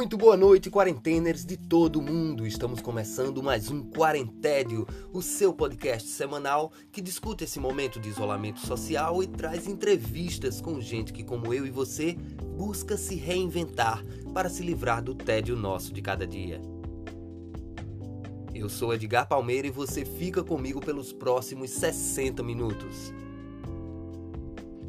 [0.00, 2.46] Muito boa noite, quarenteners de todo mundo.
[2.46, 8.60] Estamos começando mais um Quarentédio, o seu podcast semanal que discute esse momento de isolamento
[8.60, 12.14] social e traz entrevistas com gente que, como eu e você,
[12.56, 14.02] busca se reinventar
[14.32, 16.62] para se livrar do tédio nosso de cada dia.
[18.54, 23.12] Eu sou Edgar Palmeira e você fica comigo pelos próximos 60 minutos.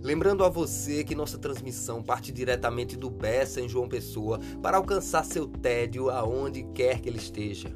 [0.04, 5.23] Lembrando a você que nossa transmissão parte diretamente do Bessa em João Pessoa para alcançar
[5.23, 7.70] seu tédio aonde quer que ele esteja.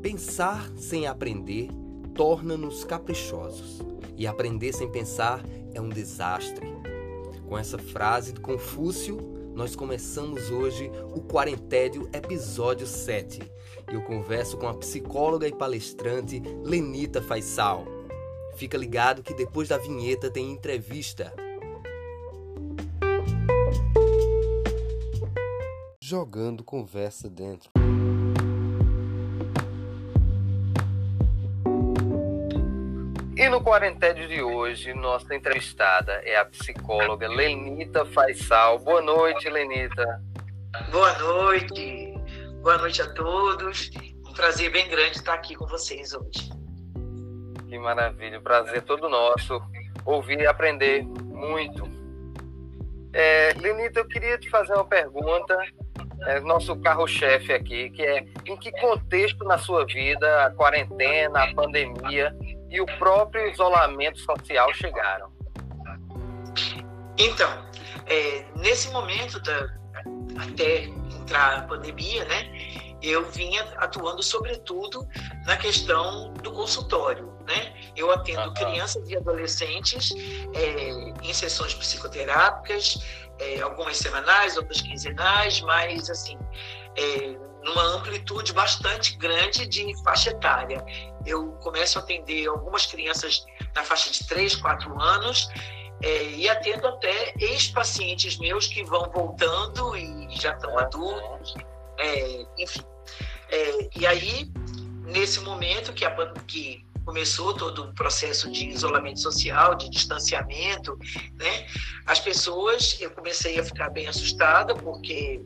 [0.00, 1.68] Pensar sem aprender
[2.14, 3.82] torna-nos caprichosos,
[4.16, 6.66] e aprender sem pensar é um desastre.
[7.46, 9.18] Com essa frase de Confúcio,
[9.54, 13.40] nós começamos hoje o Quarentédio episódio 7.
[13.92, 17.95] Eu converso com a psicóloga e palestrante Lenita Faisal.
[18.56, 21.30] Fica ligado que depois da vinheta tem entrevista.
[26.02, 27.70] Jogando conversa dentro.
[33.36, 38.78] E no Quarentédio de hoje, nossa entrevistada é a psicóloga Lenita Faisal.
[38.78, 40.22] Boa noite, Lenita.
[40.90, 42.14] Boa noite.
[42.62, 43.90] Boa noite a todos.
[44.26, 46.55] Um prazer bem grande estar aqui com vocês hoje.
[47.68, 49.60] Que maravilha, prazer todo nosso.
[50.04, 51.84] Ouvir e aprender muito.
[53.12, 55.58] É, Lenita, eu queria te fazer uma pergunta,
[56.26, 61.54] é, nosso carro-chefe aqui, que é em que contexto na sua vida a quarentena, a
[61.54, 62.36] pandemia
[62.70, 65.30] e o próprio isolamento social chegaram?
[67.18, 67.66] Então,
[68.06, 69.74] é, nesse momento da,
[70.38, 72.52] até entrar a pandemia, né,
[73.02, 75.06] eu vinha atuando sobretudo
[75.46, 77.74] na questão do consultório, né?
[77.96, 80.12] Eu atendo crianças e adolescentes
[80.54, 80.90] é,
[81.22, 82.98] em sessões psicoterápicas,
[83.38, 86.38] é, algumas semanais, outras quinzenais, mas assim,
[86.96, 90.84] é, numa amplitude bastante grande de faixa etária.
[91.24, 95.48] Eu começo a atender algumas crianças na faixa de 3, 4 anos
[96.02, 101.54] é, e atendo até ex-pacientes meus que vão voltando e já estão adultos,
[101.98, 102.84] é, enfim.
[103.48, 104.50] É, e aí,
[105.04, 110.98] nesse momento que, a, que começou todo um processo de isolamento social, de distanciamento,
[111.34, 111.66] né?
[112.04, 115.40] As pessoas, eu comecei a ficar bem assustada porque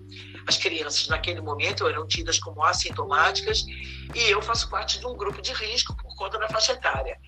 [0.47, 3.67] as crianças naquele momento eram tidas como assintomáticas
[4.15, 7.19] e eu faço parte de um grupo de risco por conta da faixa etária.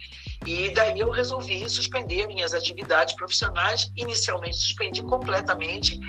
[0.47, 3.93] E daí eu resolvi suspender minhas atividades profissionais.
[3.97, 6.01] Inicialmente suspendi completamente,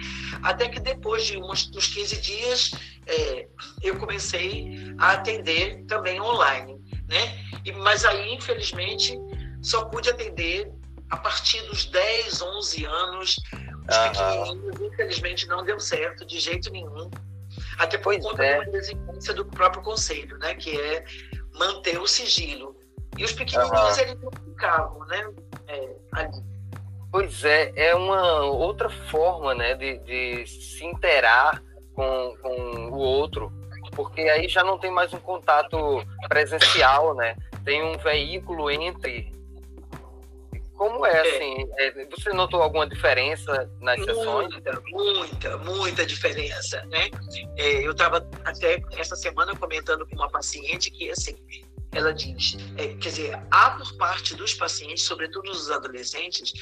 [0.41, 2.71] até que depois de uns, uns 15 dias
[3.05, 3.47] é,
[3.81, 6.72] eu comecei a atender também online.
[7.13, 7.45] Né?
[7.63, 9.17] E, mas aí, infelizmente,
[9.61, 10.71] só pude atender
[11.09, 13.35] a partir dos 10, 11 anos.
[13.87, 14.11] Os uhum.
[14.11, 17.11] pequenininhos, infelizmente, não deu certo de jeito nenhum.
[17.77, 18.65] Até por pois conta é.
[18.65, 20.55] da exigência do próprio conselho, né?
[20.55, 21.05] que é
[21.53, 22.75] manter o sigilo.
[23.15, 25.33] E os pequenininhos, eles não ficavam, né?
[25.67, 26.53] É, ali.
[27.11, 31.61] Pois é, é uma outra forma, né, de, de se interar
[31.93, 33.53] com, com o outro,
[33.95, 37.35] porque aí já não tem mais um contato presencial, né?
[37.63, 39.31] Tem um veículo entre.
[40.75, 41.21] Como é, é.
[41.21, 41.69] assim?
[41.77, 44.53] É, você notou alguma diferença nas muita, sessões?
[44.91, 47.09] Muita, muita diferença, né?
[47.57, 51.35] É, eu estava até essa semana comentando com uma paciente que, assim,
[51.93, 56.53] ela diz, é, quer dizer, há por parte dos pacientes, sobretudo os adolescentes,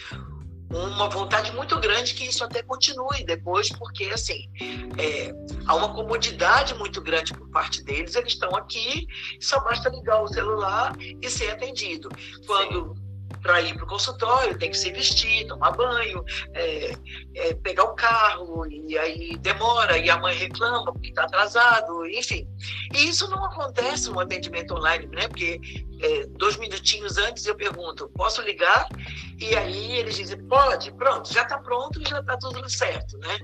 [0.73, 4.49] uma vontade muito grande que isso até continue depois, porque assim
[4.97, 5.33] é,
[5.67, 8.15] há uma comodidade muito grande por parte deles.
[8.15, 9.07] Eles estão aqui,
[9.39, 12.09] só basta ligar o celular e ser atendido.
[12.45, 12.95] Quando
[13.41, 16.23] para ir para o consultório, tem que se vestir, tomar banho,
[16.53, 16.95] é,
[17.35, 22.47] é, pegar o carro, e aí demora, e a mãe reclama porque está atrasado, enfim.
[22.93, 25.27] E isso não acontece no atendimento online, né?
[25.27, 25.59] Porque
[26.01, 28.87] é, dois minutinhos antes eu pergunto, posso ligar?
[29.39, 33.39] E aí eles dizem, pode, pronto, já está pronto, já está tudo certo, né?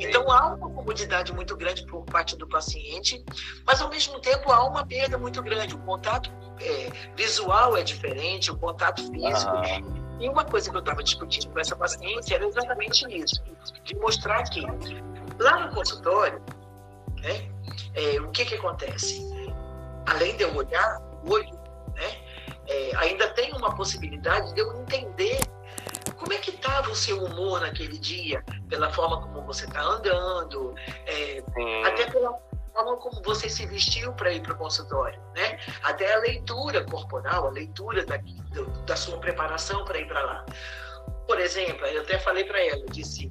[0.00, 3.24] Então há uma comodidade muito grande por parte do paciente,
[3.66, 5.74] mas ao mesmo tempo há uma perda muito grande.
[5.74, 6.30] O contato
[6.60, 9.52] é, visual é diferente, o contato físico.
[9.52, 10.08] Ah.
[10.20, 13.42] E uma coisa que eu estava discutindo com essa paciente era exatamente isso,
[13.84, 14.62] de mostrar que
[15.38, 16.42] lá no consultório,
[17.22, 17.48] né,
[17.94, 19.24] é, o que, que acontece?
[20.06, 21.57] Além de eu olhar o olho,
[21.98, 22.16] né?
[22.66, 25.40] É, ainda tem uma possibilidade de eu entender
[26.16, 30.74] como é que estava o seu humor naquele dia, pela forma como você está andando,
[31.06, 31.42] é,
[31.86, 32.38] até pela
[32.74, 35.58] forma como você se vestiu para ir para o consultório, né?
[35.82, 38.18] Até a leitura corporal, a leitura da,
[38.86, 40.46] da sua preparação para ir para lá.
[41.26, 43.30] Por exemplo, eu até falei para ela, eu disse,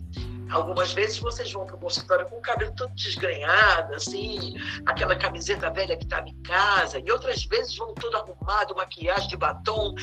[0.51, 4.55] Algumas vezes vocês vão para o consultório com o cabelo todo desgrenhado, assim,
[4.85, 9.37] aquela camiseta velha que estava em casa, e outras vezes vão todo arrumado, maquiagem de
[9.37, 9.93] batom,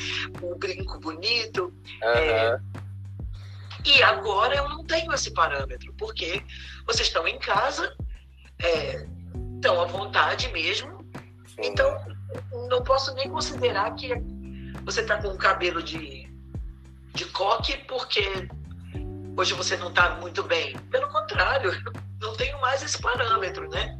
[0.41, 1.65] um brinco bonito.
[1.65, 2.09] Uhum.
[2.09, 2.59] É...
[3.85, 6.43] E agora eu não tenho esse parâmetro, porque
[6.87, 7.95] vocês estão em casa,
[8.59, 9.07] é,
[9.55, 11.05] estão à vontade mesmo,
[11.47, 11.61] Sim.
[11.61, 11.95] então
[12.67, 14.13] não posso nem considerar que
[14.83, 16.27] você está com o cabelo de,
[17.13, 18.47] de coque porque
[19.37, 20.77] hoje você não está muito bem.
[20.91, 21.71] Pelo contrário,
[22.21, 23.99] não tenho mais esse parâmetro, né?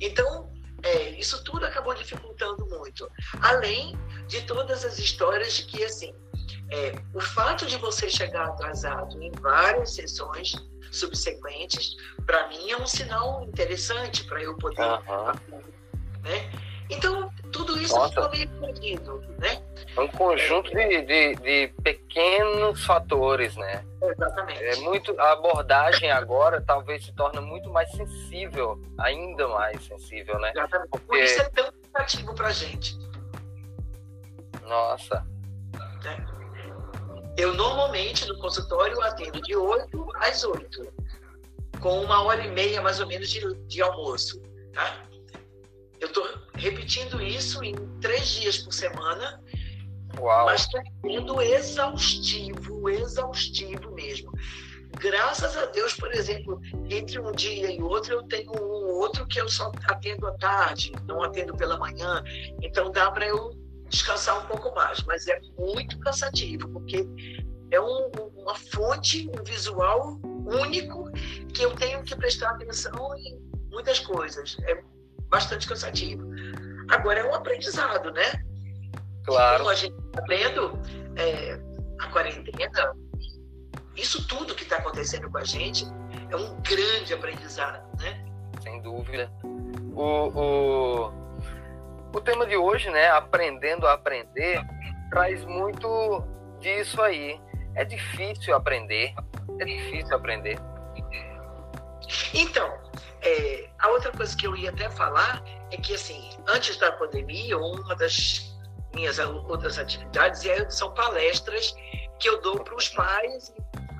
[0.00, 3.08] Então, é, isso tudo acabou dificultando muito.
[3.40, 6.14] Além de todas as histórias que, assim,
[6.70, 10.54] é, o fato de você chegar atrasado em várias sessões
[10.90, 14.82] subsequentes, para mim é um sinal interessante para eu poder.
[14.82, 15.62] Uhum.
[16.22, 16.50] Né?
[16.90, 18.08] Então, tudo isso Nossa.
[18.08, 19.62] ficou meio perdido, né?
[19.96, 23.84] É um conjunto de, de, de, pequenos fatores, né?
[24.02, 24.62] Exatamente.
[24.62, 30.50] É muito, a abordagem agora talvez se torne muito mais sensível, ainda mais sensível, né?
[30.50, 30.90] Exatamente.
[30.90, 31.06] Porque...
[31.06, 32.98] Por isso é tão atrativo pra gente.
[34.62, 35.26] Nossa.
[36.04, 36.34] É.
[37.36, 40.92] Eu normalmente no consultório atendo de 8 às 8,
[41.80, 44.40] com uma hora e meia mais ou menos de, de almoço,
[44.72, 45.04] tá?
[46.00, 49.42] Eu estou repetindo isso em três dias por semana,
[50.18, 50.46] Uau.
[50.46, 54.32] mas está sendo exaustivo, exaustivo mesmo.
[54.98, 59.40] Graças a Deus, por exemplo, entre um dia e outro, eu tenho um outro que
[59.40, 62.22] eu só atendo à tarde, não atendo pela manhã,
[62.62, 63.52] então dá para eu
[63.88, 67.06] descansar um pouco mais, mas é muito cansativo, porque
[67.70, 71.10] é um, uma fonte, um visual único
[71.52, 73.40] que eu tenho que prestar atenção em
[73.70, 74.56] muitas coisas.
[74.62, 74.82] É
[75.34, 76.22] bastante cansativo.
[76.88, 78.44] Agora é um aprendizado, né?
[79.24, 79.58] Claro.
[79.58, 80.78] Como a gente está vendo,
[81.16, 81.58] é,
[82.00, 82.94] a quarentena,
[83.96, 85.84] isso tudo que está acontecendo com a gente
[86.30, 88.24] é um grande aprendizado, né?
[88.62, 89.28] Sem dúvida.
[89.92, 91.12] O, o,
[92.14, 94.64] o tema de hoje, né, aprendendo a aprender,
[95.10, 96.22] traz muito
[96.60, 97.40] disso aí.
[97.74, 99.12] É difícil aprender,
[99.58, 100.58] é difícil aprender.
[102.32, 102.83] Então,
[103.24, 107.56] é, a outra coisa que eu ia até falar é que, assim, antes da pandemia,
[107.56, 108.54] uma das
[108.94, 111.74] minhas outras atividades é, são palestras
[112.20, 113.52] que eu dou para os pais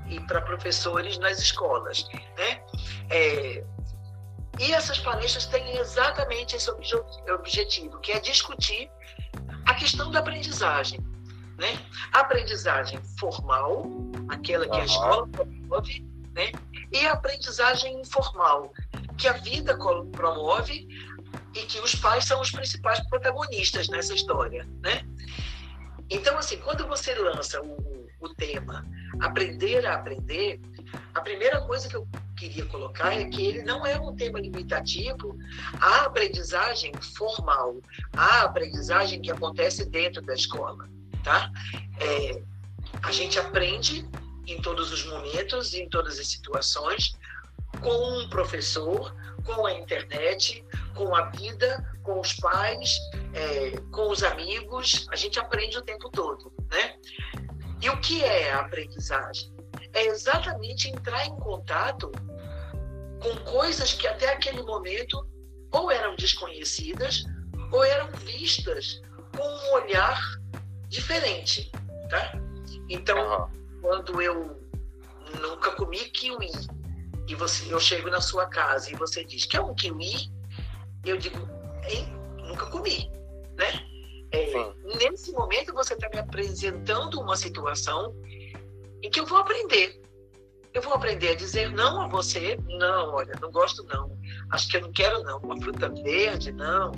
[0.08, 2.06] e para professores nas escolas,
[2.36, 2.62] né?
[3.10, 3.64] É,
[4.58, 8.90] e essas palestras têm exatamente esse objetivo, que é discutir
[9.66, 11.00] a questão da aprendizagem,
[11.58, 11.78] né?
[12.12, 13.86] A aprendizagem formal,
[14.28, 14.82] aquela que uhum.
[14.82, 16.52] a escola promove, né?
[16.92, 18.72] E a aprendizagem informal,
[19.16, 19.76] que a vida
[20.12, 20.88] promove
[21.54, 25.06] e que os pais são os principais protagonistas nessa história, né?
[26.10, 28.84] Então, assim, quando você lança o, o tema
[29.20, 30.60] Aprender a Aprender,
[31.14, 32.06] a primeira coisa que eu
[32.36, 35.36] queria colocar é que ele não é um tema limitativo
[35.80, 37.76] à aprendizagem formal,
[38.16, 40.88] à aprendizagem que acontece dentro da escola,
[41.22, 41.50] tá?
[42.00, 42.42] É,
[43.02, 44.06] a gente aprende
[44.46, 47.16] em todos os momentos, em todas as situações,
[47.80, 49.14] com um professor,
[49.44, 50.64] com a internet,
[50.94, 52.98] com a vida, com os pais,
[53.32, 55.06] é, com os amigos.
[55.10, 56.96] A gente aprende o tempo todo, né?
[57.80, 59.52] E o que é a aprendizagem?
[59.92, 62.10] É exatamente entrar em contato
[63.20, 65.26] com coisas que até aquele momento
[65.70, 67.24] ou eram desconhecidas
[67.70, 69.00] ou eram vistas
[69.36, 70.20] com um olhar
[70.88, 71.70] diferente,
[72.08, 72.32] tá?
[72.88, 73.63] Então, uhum.
[73.84, 74.58] Quando eu
[75.42, 76.50] nunca comi kiwi,
[77.28, 80.30] e você, eu chego na sua casa e você diz que é um kiwi,
[81.04, 81.36] eu digo,
[81.86, 82.08] hein?
[82.38, 83.12] nunca comi,
[83.58, 83.86] né?
[84.32, 88.16] É, nesse momento você está me apresentando uma situação
[89.02, 90.00] em que eu vou aprender.
[90.72, 94.18] Eu vou aprender a dizer não a você, não, olha, não gosto não,
[94.50, 96.90] acho que eu não quero não, uma fruta verde, não,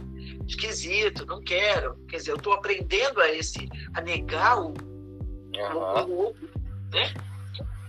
[0.46, 1.96] esquisito, não quero.
[2.06, 6.06] Quer dizer, eu estou aprendendo a esse, a negar o, uhum.
[6.06, 6.55] o outro,
[6.92, 7.12] né?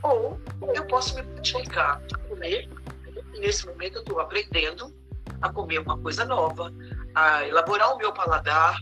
[0.04, 0.40] Ou
[0.74, 2.70] eu posso me praticar a comer.
[3.40, 4.94] Nesse momento eu estou aprendendo
[5.42, 6.74] a comer uma coisa nova,
[7.14, 8.82] a elaborar o meu paladar,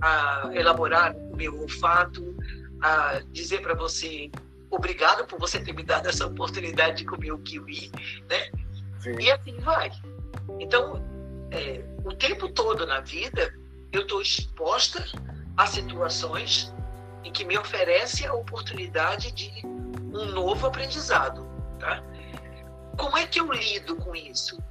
[0.00, 2.36] a elaborar o meu olfato,
[2.82, 4.30] a dizer para você
[4.70, 7.90] obrigado por você ter me dado essa oportunidade de comer o kiwi,
[8.28, 8.50] né?
[9.00, 9.16] Sim.
[9.20, 9.90] E assim vai.
[10.58, 11.02] Então,
[11.50, 13.54] é, o tempo todo na vida
[13.92, 15.04] eu estou exposta
[15.56, 16.74] a situações
[17.24, 21.46] em que me oferece a oportunidade de um novo aprendizado.
[21.78, 22.02] Tá?
[22.96, 24.62] Como é que eu lido com isso?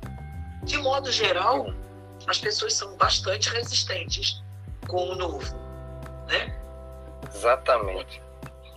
[0.63, 1.73] De modo geral,
[2.27, 4.41] as pessoas são bastante resistentes
[4.87, 5.55] com o novo,
[6.27, 6.57] né?
[7.33, 8.21] Exatamente.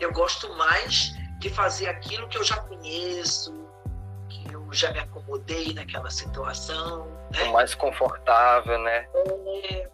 [0.01, 3.67] Eu gosto mais de fazer aquilo que eu já conheço,
[4.73, 7.07] já me acomodei naquela situação.
[7.31, 7.45] Né?
[7.45, 9.09] O mais confortável, né?
[9.15, 9.89] É,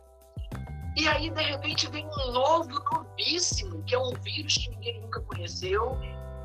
[0.96, 5.20] e aí, de repente, vem um novo, novíssimo, que é um vírus que ninguém nunca
[5.20, 5.98] conheceu,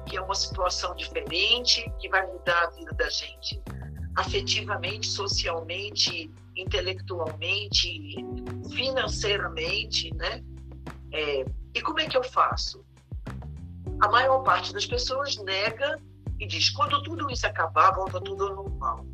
[0.06, 3.62] que é uma situação diferente, que vai mudar a vida da gente
[4.16, 8.16] afetivamente, socialmente, intelectualmente,
[8.74, 10.44] financeiramente, né?
[11.12, 12.84] É, e como é que eu faço?
[14.02, 16.00] A maior parte das pessoas nega
[16.40, 19.06] e diz: quando tudo isso acabar, volta tudo ao normal.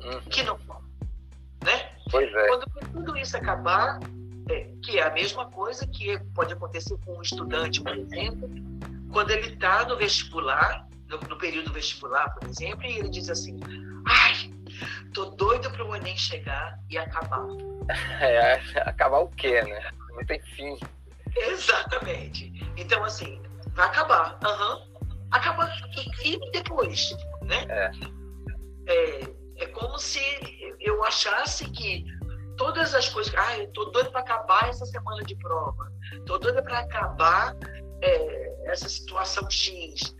[0.00, 0.20] Uhum.
[0.30, 0.82] Que normal,
[1.64, 1.92] né?
[2.10, 2.48] Pois é.
[2.48, 3.98] Quando tudo isso acabar,
[4.52, 8.48] é, que é a mesma coisa que pode acontecer com um estudante, por exemplo,
[9.12, 13.58] quando ele está no vestibular, no, no, período vestibular, por exemplo, e ele diz assim:
[14.06, 14.50] ai,
[15.12, 17.46] tô doido para o Enem chegar e acabar.
[18.20, 19.90] É, acabar o quê, né?
[20.10, 20.78] Não tem fim.
[21.36, 22.52] Exatamente.
[22.76, 23.42] Então, assim,
[23.74, 24.38] vai acabar.
[24.44, 25.18] Uhum.
[25.32, 25.68] Acabar.
[26.24, 27.66] E, e depois, né?
[27.68, 27.90] É.
[28.86, 29.42] é.
[29.62, 30.20] É como se
[30.80, 32.04] eu achasse que
[32.56, 33.32] todas as coisas.
[33.36, 35.92] Ah, eu tô doido para acabar essa semana de prova.
[36.26, 37.56] Tô doida para acabar
[38.02, 40.14] é, essa situação X.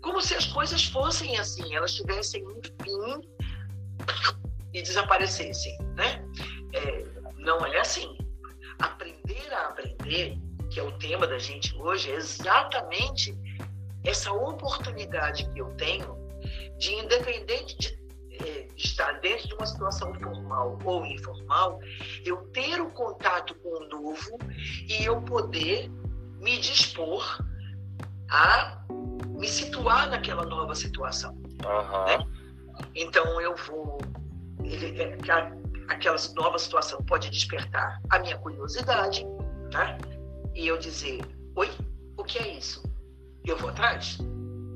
[0.00, 3.28] Como se as coisas fossem assim, elas tivessem um fim
[4.72, 6.24] e desaparecessem, né?
[6.72, 7.04] É,
[7.36, 8.16] não é assim.
[8.80, 10.38] Aprender a aprender,
[10.70, 13.36] que é o tema da gente hoje, é exatamente
[14.04, 16.16] essa oportunidade que eu tenho
[16.78, 18.00] de, independente de
[18.84, 21.80] estar dentro de uma situação formal ou informal,
[22.24, 24.38] eu ter o contato com o novo
[24.88, 25.90] e eu poder
[26.38, 27.44] me dispor
[28.28, 28.84] a
[29.28, 31.32] me situar naquela nova situação.
[31.34, 32.04] Uhum.
[32.06, 32.26] Né?
[32.94, 33.98] Então eu vou.
[34.62, 35.16] Ele, é,
[35.88, 39.26] aquela nova situação pode despertar a minha curiosidade,
[39.70, 39.96] tá?
[40.54, 41.20] E eu dizer,
[41.56, 41.70] oi,
[42.16, 42.82] o que é isso?
[43.44, 44.18] Eu vou atrás,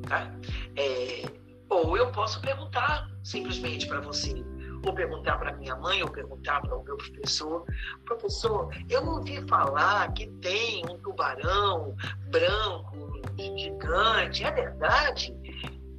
[0.08, 0.32] tá?
[0.76, 1.22] É,
[1.68, 4.44] ou eu posso perguntar simplesmente para você,
[4.86, 7.64] ou perguntar para minha mãe, ou perguntar para o meu professor:
[8.04, 11.96] professor, eu ouvi falar que tem um tubarão
[12.30, 15.34] branco gigante, é verdade?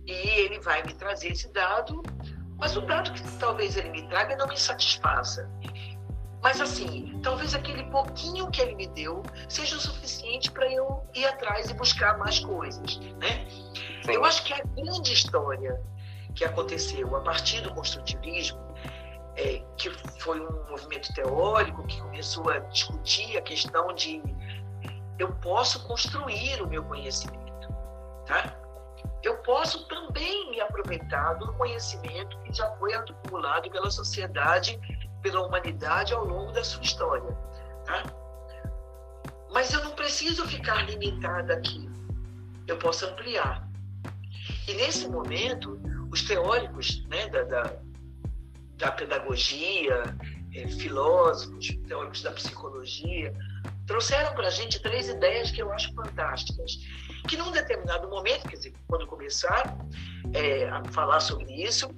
[0.06, 2.02] E ele vai me trazer esse dado,
[2.58, 5.50] mas o dado que talvez ele me traga não me satisfaça.
[6.44, 11.26] Mas assim, talvez aquele pouquinho que ele me deu seja o suficiente para eu ir
[11.26, 13.48] atrás e buscar mais coisas, né?
[14.08, 15.82] Eu acho que a grande história
[16.36, 18.60] que aconteceu a partir do construtivismo,
[19.36, 19.90] é, que
[20.20, 24.22] foi um movimento teórico que começou a discutir a questão de
[25.18, 27.68] eu posso construir o meu conhecimento,
[28.26, 28.54] tá?
[29.24, 34.80] Eu posso também me aproveitar do conhecimento que já foi acumulado pela sociedade
[35.26, 37.36] pela humanidade ao longo da sua história.
[37.84, 38.04] Tá?
[39.52, 41.90] Mas eu não preciso ficar limitada aqui.
[42.68, 43.68] Eu posso ampliar.
[44.68, 45.82] E nesse momento,
[46.16, 47.74] os teóricos né, da, da,
[48.78, 50.02] da pedagogia,
[50.54, 53.34] é, filósofos, teóricos da psicologia,
[53.86, 56.78] trouxeram para a gente três ideias que eu acho fantásticas.
[57.28, 59.78] Que num determinado momento, quer dizer, quando começaram
[60.34, 61.90] é, a falar sobre isso,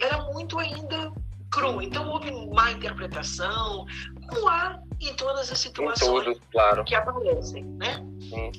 [0.00, 1.12] era muito ainda
[1.48, 1.80] cru.
[1.80, 3.86] Então houve má interpretação,
[4.28, 6.84] como há em todas as situações tudo, claro.
[6.84, 8.04] que aparecem, né?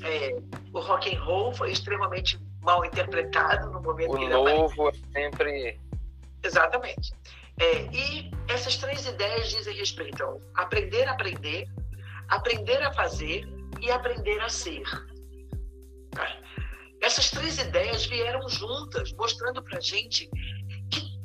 [0.04, 0.38] É,
[0.72, 4.94] o rock and roll foi extremamente mal interpretado no momento o que ele novo é
[5.14, 5.80] sempre
[6.44, 7.14] exatamente.
[7.60, 11.68] É, e essas três ideias dizem respeito ao aprender a aprender,
[12.30, 13.46] aprender a fazer
[13.80, 14.84] e aprender a ser.
[16.12, 16.28] Tá?
[17.02, 20.30] Essas três ideias vieram juntas, mostrando para gente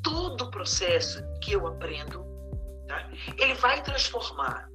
[0.02, 2.24] todo o processo que eu aprendo,
[2.86, 3.10] tá?
[3.36, 4.68] ele vai transformar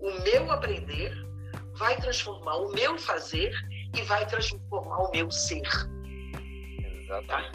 [0.00, 1.12] o meu aprender,
[1.74, 3.52] vai transformar o meu fazer
[3.94, 5.62] e vai transformar o meu ser.
[7.26, 7.50] Tá?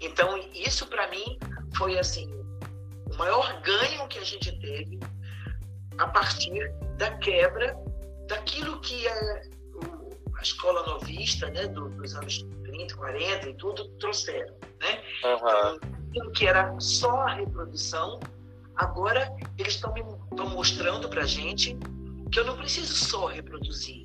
[0.00, 1.38] Então, isso para mim
[1.76, 2.30] foi assim
[3.12, 4.98] o maior ganho que a gente teve
[5.98, 7.76] a partir da quebra
[8.26, 9.42] daquilo que a,
[10.38, 14.54] a escola novista né, dos anos 30, 40 e tudo trouxeram.
[14.80, 15.02] Né?
[15.24, 15.78] Uhum.
[16.10, 18.20] Então, que era só a reprodução,
[18.76, 19.92] agora eles estão
[20.48, 21.76] mostrando para a gente
[22.30, 24.01] que eu não preciso só reproduzir.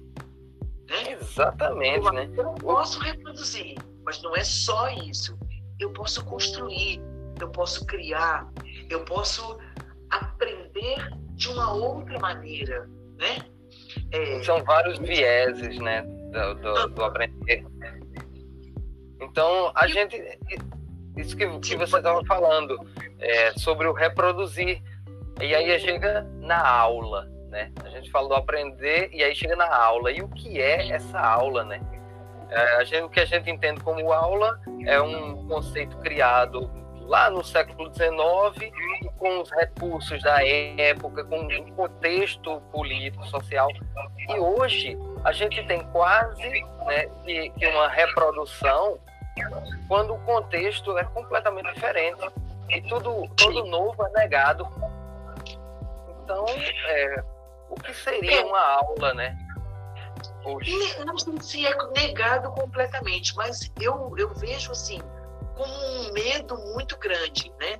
[0.87, 1.17] Né?
[1.19, 2.29] Exatamente, eu, né?
[2.35, 5.37] Eu posso reproduzir, mas não é só isso.
[5.79, 7.01] Eu posso construir,
[7.39, 8.47] eu posso criar,
[8.89, 9.57] eu posso
[10.09, 13.45] aprender de uma outra maneira, né?
[14.11, 14.41] É...
[14.43, 17.65] São vários vieses, né, do, do, do aprender.
[19.19, 20.15] Então, a gente
[21.17, 22.77] isso que, que você estava falando,
[23.19, 24.81] é, sobre o reproduzir.
[25.41, 27.71] E aí chega na aula, né?
[27.83, 30.11] A gente fala do aprender e aí chega na aula.
[30.11, 31.81] E o que é essa aula, né?
[32.49, 36.69] É, a gente, o que a gente entende como aula é um conceito criado
[37.01, 38.71] lá no século XIX,
[39.17, 43.69] com os recursos da época, com um contexto político, social.
[44.29, 46.49] E hoje a gente tem quase
[46.85, 48.99] né, que, que uma reprodução
[49.87, 52.27] quando o contexto é completamente diferente
[52.69, 54.67] e tudo, tudo novo é negado.
[56.23, 56.45] Então,
[56.87, 57.23] é,
[57.69, 59.37] o que seria uma aula, né?
[61.05, 65.01] Não sei se é negado completamente, mas eu, eu vejo assim
[65.55, 67.79] como um medo muito grande, né?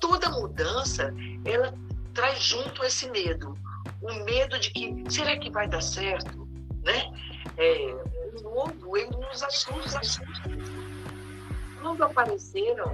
[0.00, 1.12] Toda mudança,
[1.44, 1.74] ela
[2.14, 3.58] traz junto esse medo,
[4.00, 6.48] o medo de que será que vai dar certo,
[6.82, 7.12] né?
[7.58, 7.94] É,
[8.38, 10.00] o novo, ele nos assusta.
[11.82, 12.90] Quando apareceram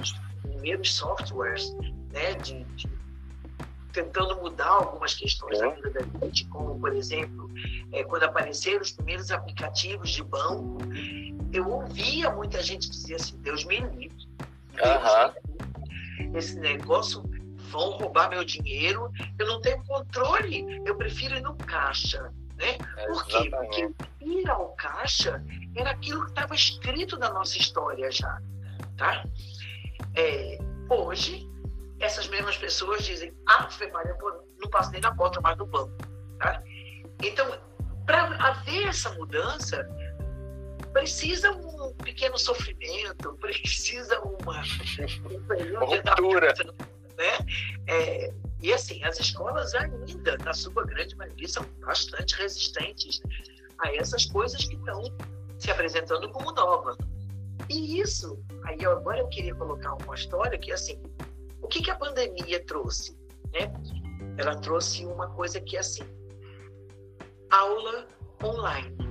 [0.00, 1.72] os primeiros softwares,
[2.12, 2.88] né, de, de
[3.92, 7.50] tentando mudar algumas questões da vida da gente, como, por exemplo,
[7.92, 10.78] é, quando apareceram os primeiros aplicativos de banco,
[11.52, 14.28] eu ouvia muita gente dizer assim, Deus me livre.
[14.74, 16.36] Uhum.
[16.36, 17.22] Esse negócio
[17.70, 22.32] vão roubar meu dinheiro, eu não tenho controle, eu prefiro ir no caixa.
[22.56, 22.76] Né?
[23.06, 23.50] Por quê?
[23.50, 25.42] Porque ir ao caixa
[25.74, 28.40] era aquilo que estava escrito na nossa história já.
[28.96, 29.24] Tá?
[30.14, 31.48] É, hoje,
[32.00, 34.16] essas mesmas pessoas dizem, ah, Maria,
[34.58, 35.92] não passo nem na porta mais do banco.
[36.38, 36.62] Tá?
[37.22, 37.58] Então,
[38.06, 39.86] para haver essa mudança,
[40.92, 44.62] precisa um pequeno sofrimento, precisa uma,
[45.76, 46.54] uma ruptura.
[47.18, 47.38] Né?
[47.86, 53.20] É, e assim, as escolas ainda, na sua grande maioria, são bastante resistentes
[53.78, 55.02] a essas coisas que estão
[55.58, 56.96] se apresentando como novas.
[57.68, 61.00] E isso, aí agora eu queria colocar uma história que assim,
[61.62, 63.16] o que, que a pandemia trouxe?
[63.52, 63.72] Né?
[64.38, 66.04] Ela trouxe uma coisa que é assim,
[67.50, 68.06] aula
[68.42, 69.10] online.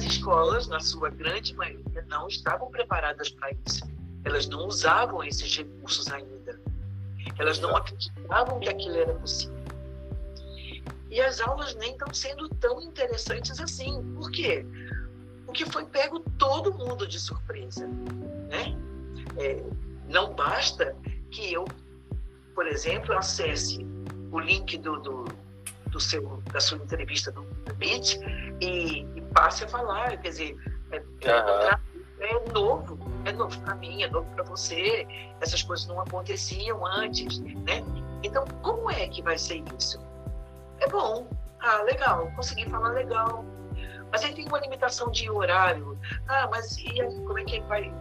[0.00, 3.82] as escolas, na sua grande maioria, não estavam preparadas para isso.
[4.24, 6.60] Elas não usavam esses recursos ainda.
[7.38, 9.56] Elas não acreditavam que aquilo era possível.
[11.10, 14.00] E as aulas nem estão sendo tão interessantes assim.
[14.14, 14.64] Por quê?
[15.44, 17.86] Porque foi pego todo mundo de surpresa.
[17.86, 18.76] Né?
[19.36, 19.62] É,
[20.08, 20.96] não basta
[21.30, 21.66] que eu,
[22.54, 23.84] por exemplo, acesse
[24.30, 25.24] o link do, do,
[25.88, 27.44] do seu, da sua entrevista do
[27.78, 28.16] Meet
[28.60, 30.16] e, e passe a falar.
[30.18, 30.56] Quer dizer,
[30.92, 31.80] é, uhum.
[32.20, 35.06] é novo, é novo para mim, é novo para você.
[35.40, 37.82] Essas coisas não aconteciam antes, né?
[38.22, 40.09] Então, como é que vai ser isso?
[40.80, 41.26] É bom,
[41.60, 43.44] ah, legal, consegui falar legal.
[44.10, 45.98] Mas aí tem uma limitação de horário.
[46.28, 47.92] Ah, mas e aí, como é que vai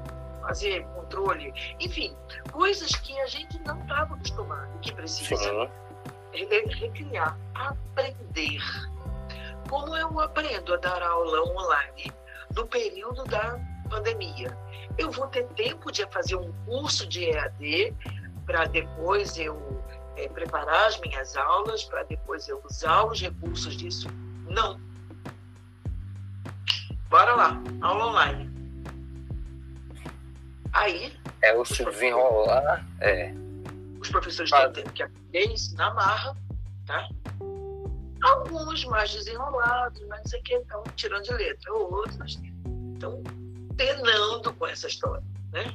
[0.41, 1.53] fazer controle?
[1.79, 2.15] Enfim,
[2.51, 5.69] coisas que a gente não estava acostumado, que precisa Sim.
[6.79, 8.59] recriar, aprender
[9.69, 12.11] como eu aprendo a dar aula online
[12.55, 14.57] no período da pandemia?
[14.97, 17.95] Eu vou ter tempo de fazer um curso de EAD
[18.47, 19.55] para depois eu
[20.19, 24.07] é, preparar as minhas aulas, para depois eu usar os recursos disso?
[24.49, 24.79] Não.
[27.09, 28.49] Bora lá, aula online.
[30.73, 31.17] Aí.
[31.41, 32.85] É o se desenrolar.
[32.99, 33.33] É.
[33.99, 36.35] Os professores estão tendo que aprender isso na marra,
[36.85, 37.09] tá?
[38.21, 41.73] Alguns mais desenrolados, mas não sei o que, estão tirando de letra.
[41.73, 42.39] Outros
[42.93, 43.23] estão
[43.77, 45.73] penando com essa história, né?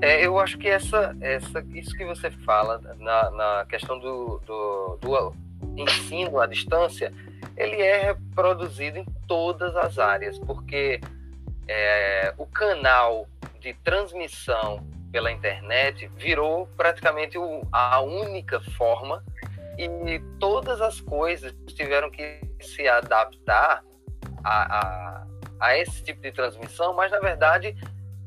[0.00, 4.98] É, eu acho que essa, essa, isso que você fala na, na questão do, do,
[5.00, 5.34] do
[5.76, 7.12] ensino à distância,
[7.56, 11.00] ele é reproduzido em todas as áreas, porque
[11.66, 13.26] é, o canal
[13.58, 19.24] de transmissão pela internet virou praticamente o, a única forma
[19.78, 23.82] e todas as coisas tiveram que se adaptar
[24.44, 25.26] a, a,
[25.60, 27.76] a esse tipo de transmissão, mas na verdade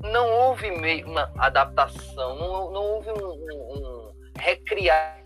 [0.01, 0.69] não houve
[1.03, 5.19] uma adaptação, não, não houve um, um, um recriar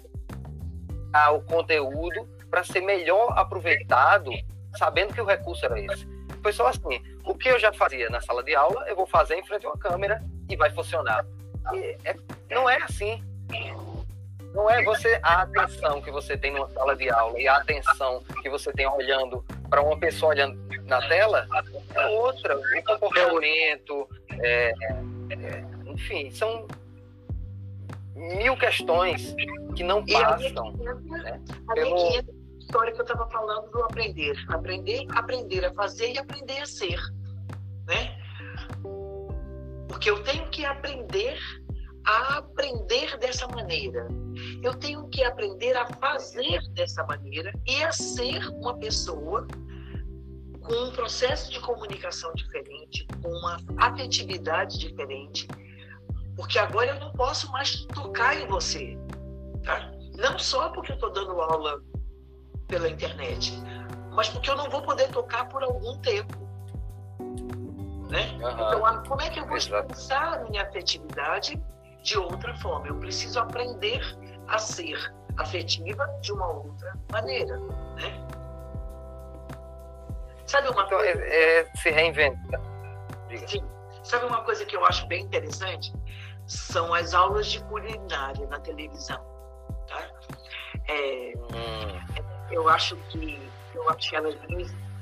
[1.32, 4.32] o conteúdo para ser melhor aproveitado,
[4.78, 6.08] sabendo que o recurso era esse.
[6.42, 9.36] Foi só assim, o que eu já fazia na sala de aula, eu vou fazer
[9.36, 11.26] em frente a uma câmera e vai funcionar.
[11.74, 12.16] E é,
[12.50, 13.24] não é assim.
[14.54, 18.22] Não é você a atenção que você tem numa sala de aula e a atenção
[18.42, 21.48] que você tem olhando para uma pessoa olhando na tela
[21.96, 22.56] é outra.
[22.58, 24.08] O comportamento,
[24.42, 24.74] é,
[25.30, 26.68] é, enfim, são
[28.16, 29.36] mil questões
[29.76, 30.74] que não passam.
[30.74, 31.42] né,
[31.74, 31.96] pelo...
[32.60, 34.36] história que eu estava falando do aprender.
[34.50, 37.00] Aprender, aprender a fazer e aprender a ser.
[37.88, 38.18] Né?
[39.88, 41.38] Porque eu tenho que aprender
[42.06, 44.08] a aprender dessa maneira.
[44.62, 49.48] eu tenho que aprender a fazer dessa maneira e a ser uma pessoa
[50.64, 55.48] com um processo de comunicação diferente, com uma afetividade diferente,
[56.36, 58.98] porque agora eu não posso mais tocar em você,
[59.64, 59.92] tá?
[60.18, 61.82] Não só porque eu estou dando aula
[62.68, 63.54] pela internet,
[64.12, 66.38] mas porque eu não vou poder tocar por algum tempo.
[68.10, 68.32] Né?
[68.34, 68.52] Uhum.
[68.52, 71.62] Então, como é que eu vou expressar a minha afetividade
[72.04, 72.88] de outra forma?
[72.88, 74.02] Eu preciso aprender
[74.48, 74.98] a ser
[75.38, 77.58] afetiva de uma outra maneira.
[77.96, 78.43] Né?
[80.46, 81.22] Sabe uma então, coisa?
[81.22, 82.62] É, é, se reinventa.
[83.28, 83.48] Diga.
[83.48, 83.64] Sim.
[84.04, 85.94] Sabe uma coisa que eu acho bem interessante?
[86.46, 89.24] São as aulas de culinária na televisão.
[89.88, 90.10] Tá?
[90.88, 92.24] É, hum.
[92.52, 93.42] Eu acho que
[93.74, 94.36] eu acho que elas,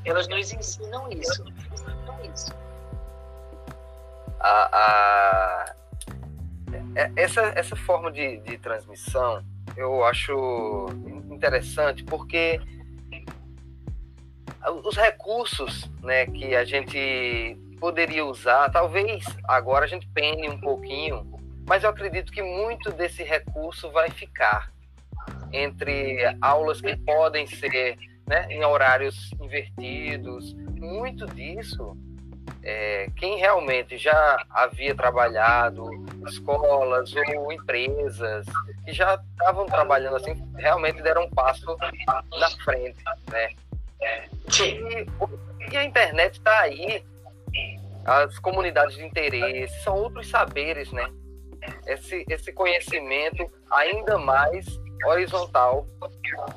[0.06, 1.44] elas nos ensinam isso.
[1.72, 2.54] Ensinam isso.
[4.40, 5.76] A, a,
[6.96, 9.44] é, essa, essa forma de, de transmissão
[9.78, 10.88] eu acho
[11.30, 12.60] interessante porque
[14.84, 21.26] os recursos né, que a gente poderia usar, talvez agora a gente pene um pouquinho,
[21.68, 24.72] mas eu acredito que muito desse recurso vai ficar
[25.52, 30.54] entre aulas que podem ser né, em horários invertidos.
[30.54, 31.98] Muito disso,
[32.64, 35.90] é, quem realmente já havia trabalhado,
[36.28, 38.46] escolas ou empresas
[38.86, 41.76] que já estavam trabalhando assim, realmente deram um passo
[42.40, 43.50] na frente, né?
[44.60, 47.04] E, e a internet está aí,
[48.06, 51.10] as comunidades de interesse, são outros saberes, né?
[51.86, 54.66] Esse, esse conhecimento ainda mais
[55.06, 55.88] horizontal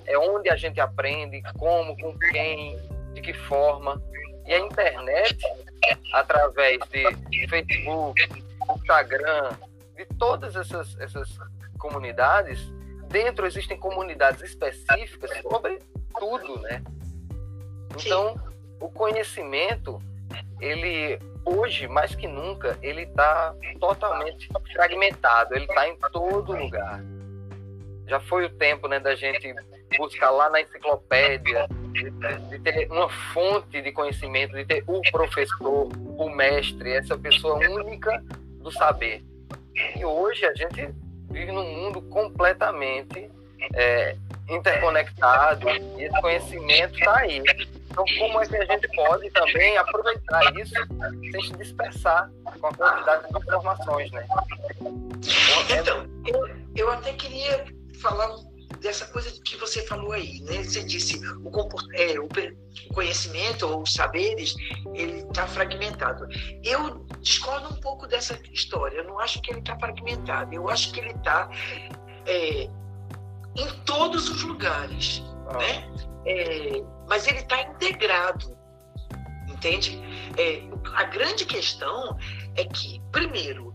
[0.06, 2.76] é onde a gente aprende como, com quem,
[3.12, 4.00] de que forma.
[4.46, 5.38] E a internet,
[6.12, 8.44] através de Facebook,
[8.76, 9.50] Instagram,
[9.96, 11.38] de todas essas, essas
[11.78, 12.60] comunidades,
[13.08, 15.78] dentro existem comunidades específicas sobre
[16.18, 16.82] tudo, né?
[17.98, 18.34] Então,
[18.80, 20.00] o conhecimento,
[20.60, 27.00] ele hoje, mais que nunca, ele está totalmente fragmentado, ele está em todo lugar.
[28.06, 29.54] Já foi o tempo né, da gente
[29.96, 35.88] buscar lá na enciclopédia, de, de, ter uma fonte de conhecimento, de ter o professor,
[36.18, 38.22] o mestre, essa pessoa única
[38.58, 39.22] do saber.
[39.96, 40.92] E hoje a gente
[41.30, 43.30] vive num mundo completamente
[43.74, 44.16] é,
[44.48, 47.42] interconectado e esse conhecimento está aí.
[47.94, 50.74] Então, como é que a gente pode também aproveitar isso
[51.30, 52.28] sem se dispersar
[52.60, 54.26] com a quantidade de informações, né?
[55.70, 57.64] Então, eu, eu até queria
[58.02, 58.34] falar
[58.80, 60.64] dessa coisa que você falou aí, né?
[60.64, 61.50] Você disse o,
[61.92, 62.28] é, o
[62.92, 64.56] conhecimento ou os saberes
[64.92, 66.26] ele está fragmentado.
[66.64, 68.98] Eu discordo um pouco dessa história.
[68.98, 70.52] Eu não acho que ele está fragmentado.
[70.52, 71.48] Eu acho que ele está
[72.26, 72.68] é,
[73.54, 75.58] em todos os lugares, ah.
[75.58, 75.90] né?
[76.26, 78.56] É, mas ele está integrado,
[79.48, 80.00] entende?
[80.38, 80.62] É,
[80.94, 82.16] a grande questão
[82.56, 83.74] é que, primeiro,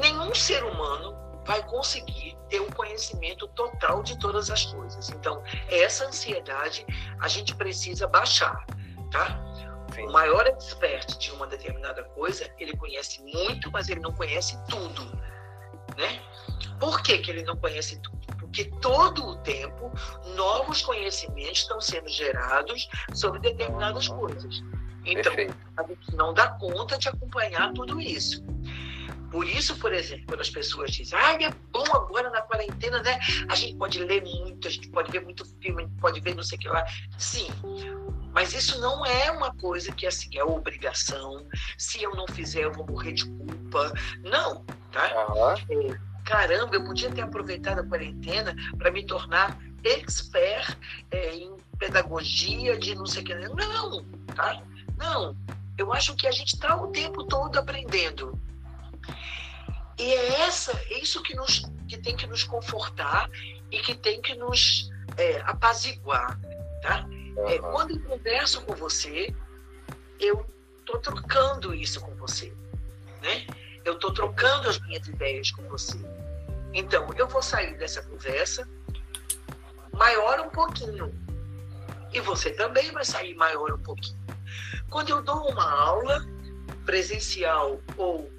[0.00, 5.10] nenhum ser humano vai conseguir ter um conhecimento total de todas as coisas.
[5.10, 6.86] Então, essa ansiedade
[7.20, 8.64] a gente precisa baixar,
[9.10, 9.40] tá?
[9.94, 10.06] Sim.
[10.06, 15.04] O maior expert de uma determinada coisa, ele conhece muito, mas ele não conhece tudo,
[15.96, 16.22] né?
[16.78, 18.21] Por que, que ele não conhece tudo?
[18.52, 19.90] Porque todo o tempo
[20.36, 24.62] novos conhecimentos estão sendo gerados sobre determinadas coisas.
[25.06, 25.56] Então, Perfeito.
[25.78, 28.44] a gente não dá conta de acompanhar tudo isso.
[29.30, 33.18] Por isso, por exemplo, quando as pessoas dizem, ah, é bom agora na quarentena, né?
[33.48, 36.34] A gente pode ler muito, a gente pode ver muito filme, a gente pode ver
[36.34, 36.84] não sei o que lá.
[37.16, 37.48] Sim,
[38.34, 41.46] mas isso não é uma coisa que assim é obrigação.
[41.78, 43.94] Se eu não fizer, eu vou morrer de culpa.
[44.22, 44.62] Não,
[44.92, 45.26] tá?
[45.30, 45.94] Uhum.
[45.94, 50.76] É, caramba, eu podia ter aproveitado a quarentena para me tornar expert
[51.10, 53.34] é, em pedagogia de não sei o que.
[53.34, 54.04] Não,
[54.34, 54.62] tá?
[54.96, 55.36] Não.
[55.76, 58.38] Eu acho que a gente está o tempo todo aprendendo.
[59.98, 63.28] E é essa, é isso que, nos, que tem que nos confortar
[63.70, 66.38] e que tem que nos é, apaziguar.
[66.82, 67.04] Tá?
[67.06, 67.48] Uhum.
[67.48, 69.34] É, quando eu converso com você,
[70.20, 70.46] eu
[70.80, 72.52] estou trocando isso com você.
[73.22, 73.46] Né?
[73.84, 75.98] Eu estou trocando as minhas ideias com você.
[76.74, 78.68] Então, eu vou sair dessa conversa
[79.92, 81.12] maior um pouquinho.
[82.12, 84.18] E você também vai sair maior um pouquinho.
[84.90, 86.26] Quando eu dou uma aula
[86.84, 88.30] presencial ou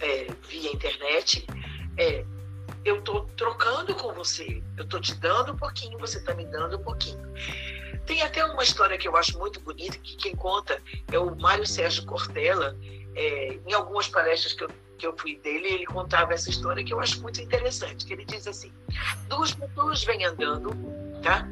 [0.00, 1.46] é, via internet,
[1.96, 2.24] é,
[2.84, 4.62] eu estou trocando com você.
[4.76, 7.22] Eu estou te dando um pouquinho, você está me dando um pouquinho.
[8.06, 11.66] Tem até uma história que eu acho muito bonita, que quem conta é o Mário
[11.66, 12.76] Sérgio Cortella.
[13.14, 16.92] É, em algumas palestras que eu que eu fui dele, ele contava essa história que
[16.92, 18.72] eu acho muito interessante, que ele diz assim,
[19.28, 20.70] duas pessoas vêm andando,
[21.22, 21.46] tá?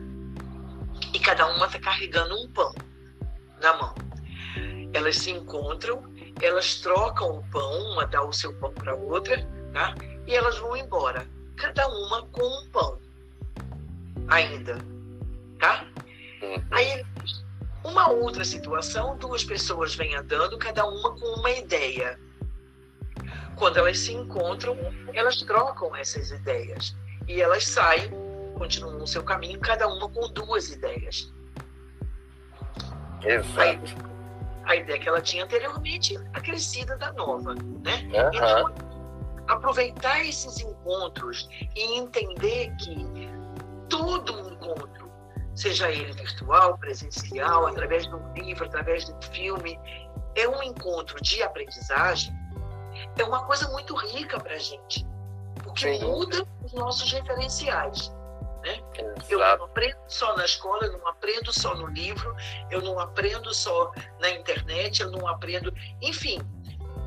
[1.12, 2.74] E cada uma está carregando um pão
[3.60, 3.94] na mão.
[4.92, 6.02] Elas se encontram,
[6.40, 9.94] elas trocam o pão, uma dá o seu pão para a outra, tá?
[10.26, 11.26] E elas vão embora,
[11.56, 12.98] cada uma com um pão
[14.28, 14.78] ainda,
[15.58, 15.84] tá?
[16.42, 16.64] Uhum.
[16.70, 17.04] Aí
[17.84, 22.18] uma outra situação, duas pessoas vêm andando, cada uma com uma ideia.
[23.60, 24.74] Quando elas se encontram,
[25.12, 26.96] elas trocam essas ideias
[27.28, 28.10] e elas saem,
[28.56, 31.30] continuam no seu caminho, cada uma com duas ideias.
[33.22, 33.94] Exato.
[34.64, 38.08] A, a ideia que ela tinha anteriormente acrescida da nova, né?
[38.14, 38.30] Uhum.
[38.32, 38.74] Então,
[39.46, 41.46] aproveitar esses encontros
[41.76, 43.28] e entender que
[43.90, 45.12] todo encontro,
[45.54, 49.78] seja ele virtual, presencial, através de um livro, através de um filme,
[50.34, 52.39] é um encontro de aprendizagem,
[53.18, 55.06] é uma coisa muito rica para a gente,
[55.62, 56.04] porque Sim.
[56.04, 58.12] muda os nossos referenciais.
[58.62, 58.78] Né?
[59.28, 62.34] Eu não aprendo só na escola, eu não aprendo só no livro,
[62.70, 65.72] eu não aprendo só na internet, eu não aprendo.
[66.02, 66.40] Enfim.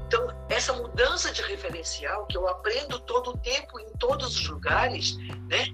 [0.08, 5.18] Então, essa mudança de referencial que eu aprendo todo o tempo, em todos os lugares,
[5.48, 5.66] né?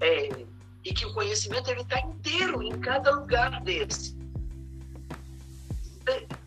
[0.00, 0.46] É,
[0.84, 4.16] e que o conhecimento está inteiro em cada lugar desse.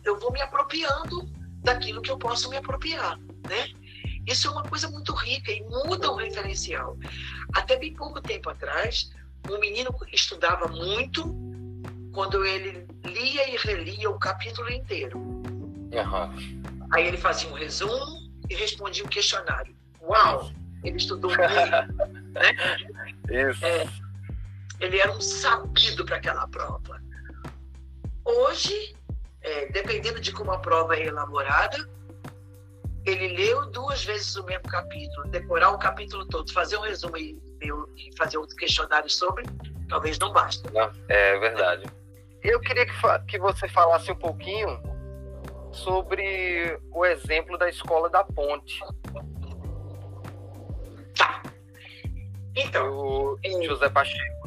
[0.04, 1.28] Eu vou me apropriando
[1.62, 3.68] daquilo que eu posso me apropriar, né?
[4.26, 6.96] Isso é uma coisa muito rica e muda o referencial.
[7.54, 9.10] Até bem pouco tempo atrás,
[9.50, 11.34] um menino estudava muito
[12.12, 15.18] quando ele lia e relia o capítulo inteiro.
[15.18, 16.88] Uhum.
[16.92, 19.74] Aí ele fazia um resumo e respondia um questionário.
[20.02, 20.50] Uau!
[20.84, 21.42] Ele estudou muito,
[22.32, 22.52] né?
[23.30, 23.64] Isso.
[23.64, 23.88] É,
[24.80, 27.02] ele era um sabido para aquela prova.
[28.24, 28.96] Hoje,
[29.40, 31.88] é, dependendo de como a prova é elaborada,
[33.08, 37.40] ele leu duas vezes o mesmo capítulo, decorar o capítulo todo, fazer um resumo e,
[37.62, 39.44] e fazer outro questionário sobre,
[39.88, 40.70] talvez não basta.
[40.70, 41.84] Não, é verdade.
[42.42, 42.92] Eu queria que,
[43.26, 44.80] que você falasse um pouquinho
[45.72, 48.80] sobre o exemplo da escola da Ponte.
[51.16, 51.42] Tá.
[52.54, 52.90] Então.
[52.90, 54.38] O José Pacheco.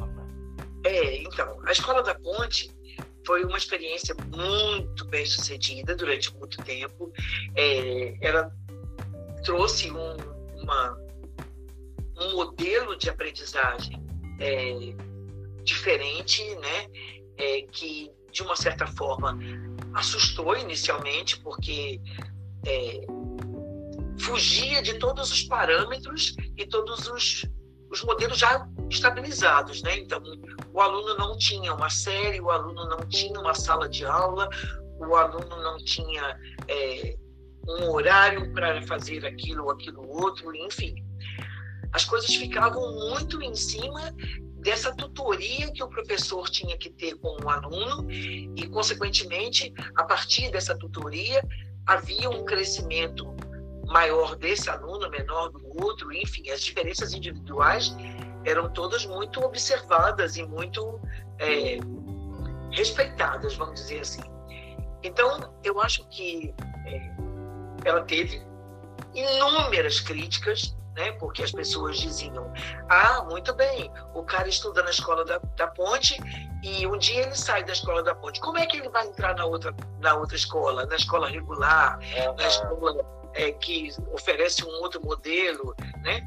[0.84, 2.70] É, então, a Escola da Ponte
[3.26, 7.12] foi uma experiência muito bem sucedida durante muito tempo.
[7.54, 8.52] É, ela
[9.44, 10.16] trouxe um,
[10.62, 10.98] uma,
[12.18, 14.02] um modelo de aprendizagem
[14.40, 14.94] é,
[15.64, 16.86] diferente, né?
[17.36, 19.38] É, que de uma certa forma
[19.94, 22.00] assustou inicialmente, porque
[22.66, 23.00] é,
[24.20, 27.44] fugia de todos os parâmetros e todos os,
[27.92, 29.98] os modelos já estabilizados, né?
[29.98, 30.22] Então,
[30.72, 34.48] o aluno não tinha uma série, o aluno não tinha uma sala de aula,
[34.98, 37.16] o aluno não tinha é,
[37.68, 40.94] um horário para fazer aquilo ou aquilo outro, enfim.
[41.92, 44.14] As coisas ficavam muito em cima
[44.60, 50.50] dessa tutoria que o professor tinha que ter com o aluno e, consequentemente, a partir
[50.50, 51.42] dessa tutoria,
[51.86, 53.26] havia um crescimento
[53.92, 57.94] maior desse aluno, menor do outro, enfim, as diferenças individuais
[58.44, 61.00] eram todas muito observadas e muito
[61.38, 61.78] é,
[62.72, 64.22] respeitadas, vamos dizer assim.
[65.02, 66.54] Então, eu acho que
[66.86, 67.10] é,
[67.84, 68.42] ela teve
[69.14, 71.12] inúmeras críticas, né?
[71.12, 72.52] Porque as pessoas diziam:
[72.88, 76.18] ah, muito bem, o cara estuda na escola da, da Ponte
[76.62, 78.40] e um dia ele sai da escola da Ponte.
[78.40, 81.98] Como é que ele vai entrar na outra, na outra escola, na escola regular,
[82.36, 86.22] na escola é, que oferece um outro modelo, né?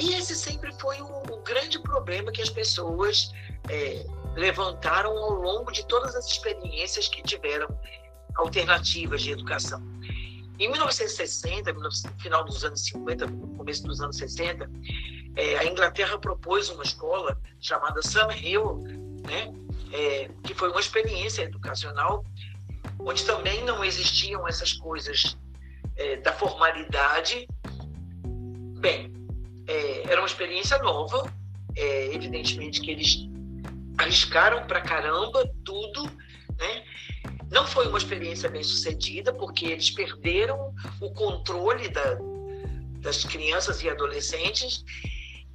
[0.00, 3.32] E esse sempre foi o, o grande problema que as pessoas
[3.68, 4.04] é,
[4.36, 7.68] levantaram ao longo de todas as experiências que tiveram
[8.36, 9.82] alternativas de educação.
[10.58, 11.72] Em 1960,
[12.18, 14.70] final dos anos 50, começo dos anos 60,
[15.36, 18.82] é, a Inglaterra propôs uma escola chamada Sam Hill,
[19.24, 19.52] né,
[19.92, 22.24] é, que foi uma experiência educacional
[22.98, 25.36] onde também não existiam essas coisas
[25.96, 27.46] é, da formalidade.
[28.78, 29.12] Bem,
[29.66, 31.32] é, era uma experiência nova,
[31.76, 33.28] é, evidentemente que eles
[33.98, 36.04] arriscaram pra caramba tudo,
[36.58, 36.84] né?
[37.50, 42.18] Não foi uma experiência bem sucedida, porque eles perderam o controle da,
[43.00, 44.84] das crianças e adolescentes.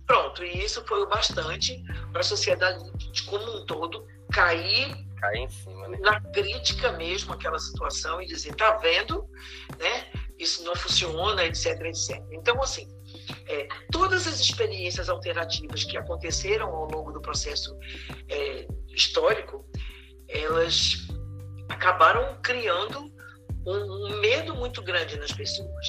[0.06, 1.82] Pronto, e isso foi o bastante
[2.12, 2.84] para a sociedade
[3.28, 5.98] como um todo cair, cair em cima, né?
[6.02, 9.26] na crítica mesmo aquela situação e dizer, tá vendo,
[9.80, 10.12] né?
[10.38, 12.22] Isso não funciona, etc, etc.
[12.32, 12.88] Então, assim,
[13.48, 17.78] é, todas as experiências alternativas que aconteceram ao longo do processo
[18.28, 19.66] é, histórico,
[20.28, 21.08] elas
[21.70, 23.00] acabaram criando
[23.66, 25.88] um, um, medo muito grande nas pessoas.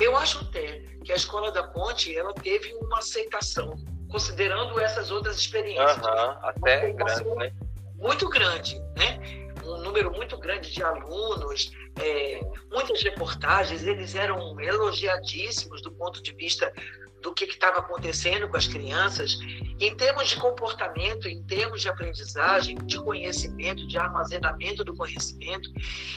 [0.00, 3.74] eu acho até que a Escola da Ponte ela teve uma aceitação,
[4.08, 5.96] considerando essas outras experiências.
[5.96, 7.52] Uhum, até grande, né?
[8.00, 9.20] Muito grande, né?
[9.64, 16.32] Um número muito grande de alunos, é, muitas reportagens, eles eram elogiadíssimos do ponto de
[16.32, 16.72] vista
[17.20, 19.38] do que estava acontecendo com as crianças,
[19.78, 25.70] em termos de comportamento, em termos de aprendizagem, de conhecimento, de armazenamento do conhecimento,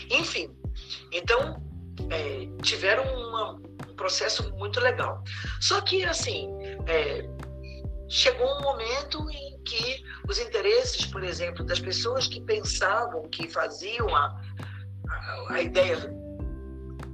[0.09, 0.49] enfim.
[1.11, 1.61] Então,
[2.09, 5.21] é, tiveram uma, um processo muito legal.
[5.59, 6.49] Só que, assim,
[6.87, 7.27] é,
[8.13, 14.15] chegou um momento em que os interesses, por exemplo, das pessoas que pensavam, que faziam
[14.15, 14.39] a,
[15.49, 15.97] a, ideia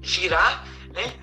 [0.01, 1.17] girar, né?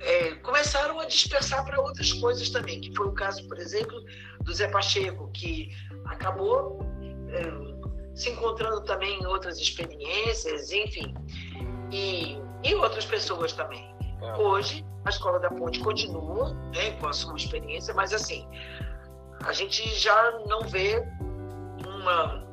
[0.00, 4.00] é, começaram a dispersar para outras coisas também, que foi o caso, por exemplo,
[4.42, 5.70] do Zé Pacheco, que
[6.04, 6.78] acabou
[7.30, 11.12] é, se encontrando também em outras experiências, enfim,
[11.90, 13.92] e, e outras pessoas também.
[14.24, 14.36] É.
[14.36, 18.48] Hoje, a Escola da Ponte continua né, com a sua experiência, mas assim,
[19.44, 21.06] a gente já não vê
[21.86, 22.44] uma,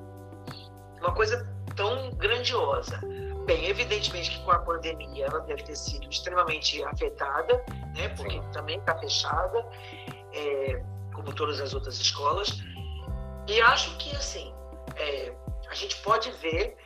[0.99, 2.99] uma coisa tão grandiosa.
[3.45, 7.63] Bem, evidentemente que com a pandemia ela deve ter sido extremamente afetada,
[7.95, 8.09] né?
[8.09, 8.51] Porque Sim.
[8.51, 9.65] também está fechada,
[10.33, 12.61] é, como todas as outras escolas.
[13.47, 14.53] E acho que assim
[14.95, 15.33] é,
[15.69, 16.77] a gente pode ver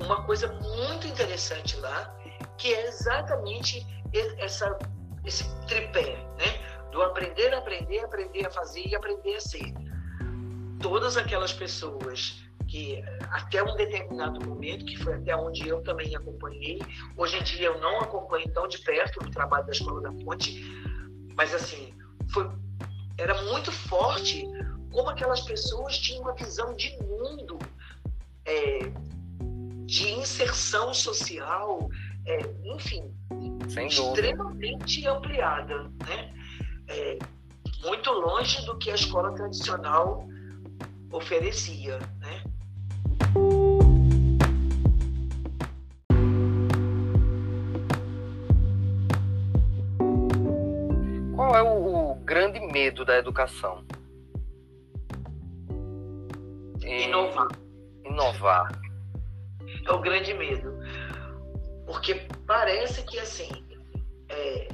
[0.00, 2.14] uma coisa muito interessante lá,
[2.58, 3.84] que é exatamente
[4.38, 4.78] essa,
[5.24, 6.88] esse tripé, né?
[6.90, 9.72] Do aprender, aprender, aprender a fazer e aprender a ser.
[10.80, 16.80] Todas aquelas pessoas que até um determinado momento, que foi até onde eu também acompanhei,
[17.16, 20.60] hoje em dia eu não acompanho tão de perto o trabalho da Escola da Ponte,
[21.36, 21.94] mas assim,
[22.32, 22.50] foi,
[23.18, 24.44] era muito forte
[24.90, 27.58] como aquelas pessoas tinham uma visão de mundo,
[28.44, 28.78] é,
[29.84, 31.88] de inserção social,
[32.26, 33.14] é, enfim,
[33.86, 36.32] extremamente ampliada, né?
[36.88, 37.18] É,
[37.82, 40.26] muito longe do que a escola tradicional
[41.12, 42.42] oferecia, né?
[51.34, 53.84] Qual é o, o grande medo da educação?
[56.82, 57.48] Inovar.
[58.04, 58.80] Inovar.
[59.86, 60.74] É o grande medo.
[61.94, 63.48] Porque parece que, assim,
[64.28, 64.66] é,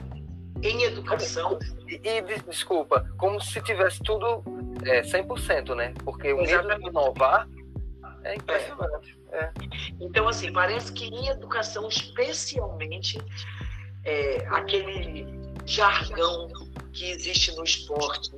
[0.62, 1.58] em educação.
[1.86, 4.42] E, e, desculpa, como se tivesse tudo
[4.86, 5.92] é, 100%, né?
[6.02, 6.68] Porque o Exatamente.
[6.68, 7.46] medo de inovar
[8.24, 9.20] é impressionante.
[9.32, 9.36] É.
[9.36, 9.52] É.
[10.00, 13.18] Então, assim, parece que em educação, especialmente,
[14.04, 15.26] é, aquele
[15.66, 16.48] jargão
[16.94, 18.30] que existe no esporte,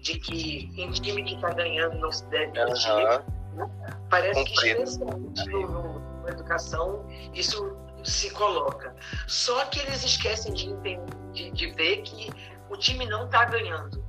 [0.00, 2.90] de que em time que está ganhando não se deve mentir,
[3.56, 3.68] uhum.
[4.08, 8.94] parece que especialmente no, no, na educação isso se coloca.
[9.26, 10.74] Só que eles esquecem de,
[11.32, 12.30] de, de ver que
[12.68, 14.04] o time não está ganhando.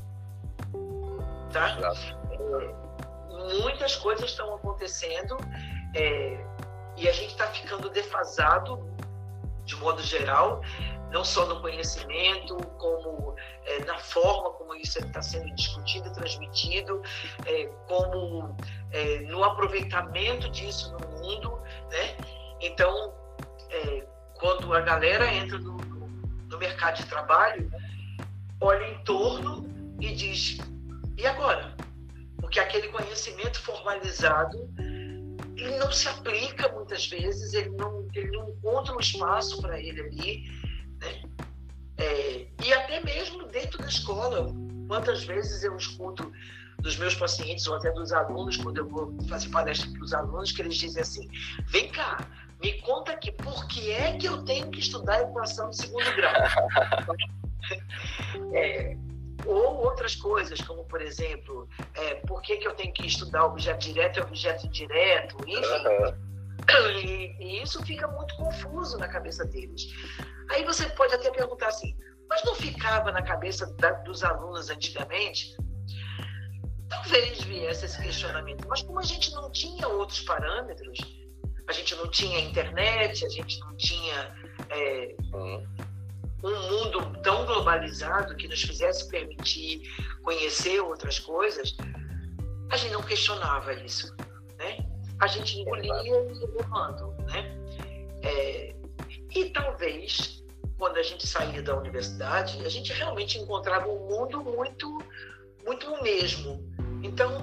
[1.52, 1.78] Tá?
[2.32, 5.38] É, muitas coisas estão acontecendo
[5.96, 6.46] é,
[6.98, 8.94] e a gente está ficando defasado
[9.66, 10.62] de modo geral,
[11.10, 17.02] não só no conhecimento, como é, na forma como isso está sendo discutido e transmitido,
[17.46, 18.56] é, como
[18.92, 22.18] é, no aproveitamento disso no mundo, né?
[22.60, 23.14] Então,
[23.74, 24.06] é,
[24.36, 27.72] quando a galera entra no, no mercado de trabalho,
[28.62, 29.68] olha em torno
[30.00, 30.58] e diz:
[31.18, 31.76] e agora?
[32.40, 34.70] Porque aquele conhecimento formalizado
[35.56, 40.02] ele não se aplica muitas vezes, ele não, ele não encontra um espaço para ele
[40.02, 40.52] ali.
[41.00, 41.22] Né?
[41.98, 44.54] É, e até mesmo dentro da escola.
[44.88, 46.32] Quantas vezes eu escuto
[46.80, 50.52] dos meus pacientes ou até dos alunos, quando eu vou fazer palestra para os alunos,
[50.52, 51.28] que eles dizem assim:
[51.68, 52.28] vem cá,
[52.62, 53.16] me conta
[53.84, 56.34] que é que eu tenho que estudar equação de segundo grau?
[58.56, 58.96] é,
[59.46, 63.80] ou outras coisas, como por exemplo, é, por que, que eu tenho que estudar objeto
[63.80, 65.62] direto e objeto indireto, enfim.
[65.62, 66.16] Uhum.
[66.92, 69.86] E, e, isso fica muito confuso na cabeça deles.
[70.50, 71.94] Aí você pode até perguntar assim,
[72.30, 75.58] mas não ficava na cabeça da, dos alunos antigamente?
[76.88, 81.00] Talvez viesse esse questionamento, mas como a gente não tinha outros parâmetros,
[81.68, 84.36] a gente não tinha internet, a gente não tinha
[84.70, 85.66] é, uhum
[86.44, 89.82] um mundo tão globalizado que nos fizesse permitir
[90.22, 91.76] conhecer outras coisas,
[92.70, 94.14] a gente não questionava isso,
[94.58, 94.86] né?
[95.20, 96.22] A gente engolia e ia
[96.54, 97.58] levando, né?
[98.24, 98.76] É,
[99.34, 100.44] e talvez,
[100.78, 105.02] quando a gente saía da universidade, a gente realmente encontrava um mundo muito,
[105.66, 106.62] muito o mesmo.
[107.02, 107.40] Então?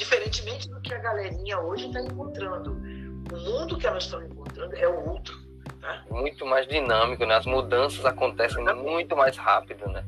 [0.00, 4.88] Diferentemente do que a galerinha hoje está encontrando, o mundo que elas estão encontrando é
[4.88, 5.38] o outro?
[5.78, 6.04] Tá?
[6.10, 7.34] Muito mais dinâmico, né?
[7.34, 10.02] As mudanças acontecem muito mais rápido, né?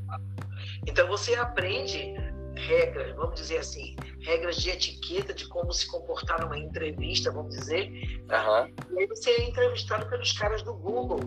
[0.86, 2.14] Então você aprende
[2.54, 7.88] regras, vamos dizer assim, regras de etiqueta de como se comportar numa entrevista, vamos dizer.
[7.90, 8.96] Uhum.
[8.96, 11.20] E aí você é entrevistado pelos caras do Google,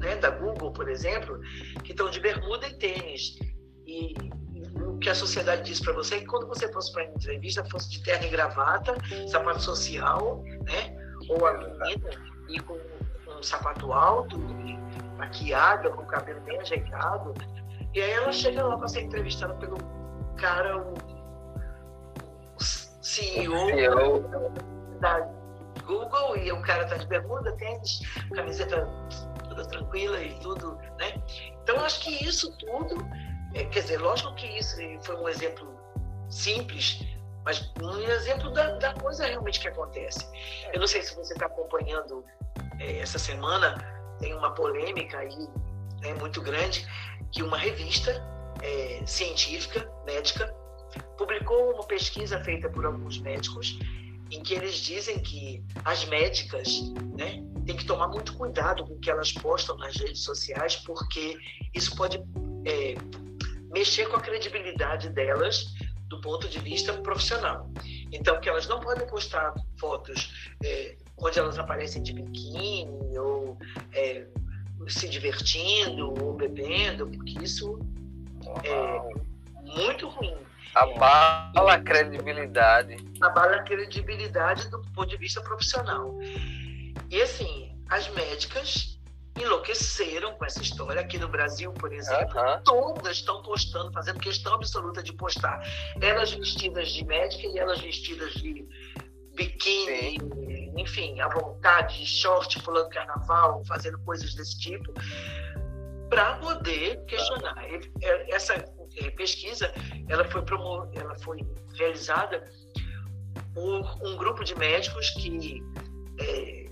[0.00, 1.40] né, da Google, por exemplo,
[1.84, 3.38] que estão de bermuda e tênis.
[3.86, 4.14] E,
[5.00, 8.02] que a sociedade diz para você é que quando você fosse para entrevista, fosse de
[8.02, 8.94] terno e gravata,
[9.28, 10.96] sapato social, né,
[11.28, 12.10] ou a menina,
[12.48, 14.38] e com um sapato alto,
[15.16, 17.34] maquiada, com o cabelo bem ajeitado.
[17.94, 19.78] E aí ela chega lá para ser entrevistada pelo
[20.36, 20.94] cara, o,
[22.56, 24.20] o CEO, CEO,
[25.00, 25.20] da
[25.86, 28.00] Google, e o cara tá de bermuda, tênis,
[28.34, 28.86] camiseta
[29.48, 31.20] toda tranquila e tudo, né?
[31.62, 32.96] Então, acho que isso tudo,
[33.54, 35.78] é, quer dizer, lógico que isso foi um exemplo
[36.28, 37.00] simples,
[37.44, 40.26] mas um exemplo da, da coisa realmente que acontece.
[40.72, 42.24] Eu não sei se você está acompanhando
[42.78, 43.76] é, essa semana,
[44.18, 45.48] tem uma polêmica aí
[46.00, 46.86] né, muito grande,
[47.32, 48.22] que uma revista
[48.62, 50.54] é, científica, médica,
[51.16, 53.78] publicou uma pesquisa feita por alguns médicos
[54.30, 56.80] em que eles dizem que as médicas
[57.16, 61.36] né, têm que tomar muito cuidado com o que elas postam nas redes sociais, porque
[61.74, 62.18] isso pode
[62.64, 62.94] é,
[63.70, 65.74] mexer com a credibilidade delas
[66.08, 67.70] do ponto de vista profissional.
[68.12, 73.56] Então, que elas não podem postar fotos é, onde elas aparecem de biquíni ou
[73.92, 74.26] é,
[74.88, 77.78] se divertindo ou bebendo, porque isso
[78.64, 80.36] é muito ruim.
[80.74, 82.96] Abala a credibilidade.
[83.20, 86.18] Abala a credibilidade do ponto de vista profissional.
[87.08, 88.99] E assim, as médicas
[89.42, 91.00] enlouqueceram com essa história.
[91.00, 95.60] Aqui no Brasil, por exemplo, todas estão postando, fazendo questão absoluta de postar.
[96.00, 98.66] Elas vestidas de médica e elas vestidas de
[99.34, 100.74] biquíni, Sim.
[100.76, 104.92] enfim, à vontade, de short, pulando carnaval, fazendo coisas desse tipo
[106.10, 107.56] para poder questionar.
[108.02, 108.54] É, essa
[108.96, 109.72] é, pesquisa
[110.08, 111.38] ela foi, promo ela foi
[111.74, 112.44] realizada
[113.54, 115.62] por um grupo de médicos que
[116.18, 116.66] é,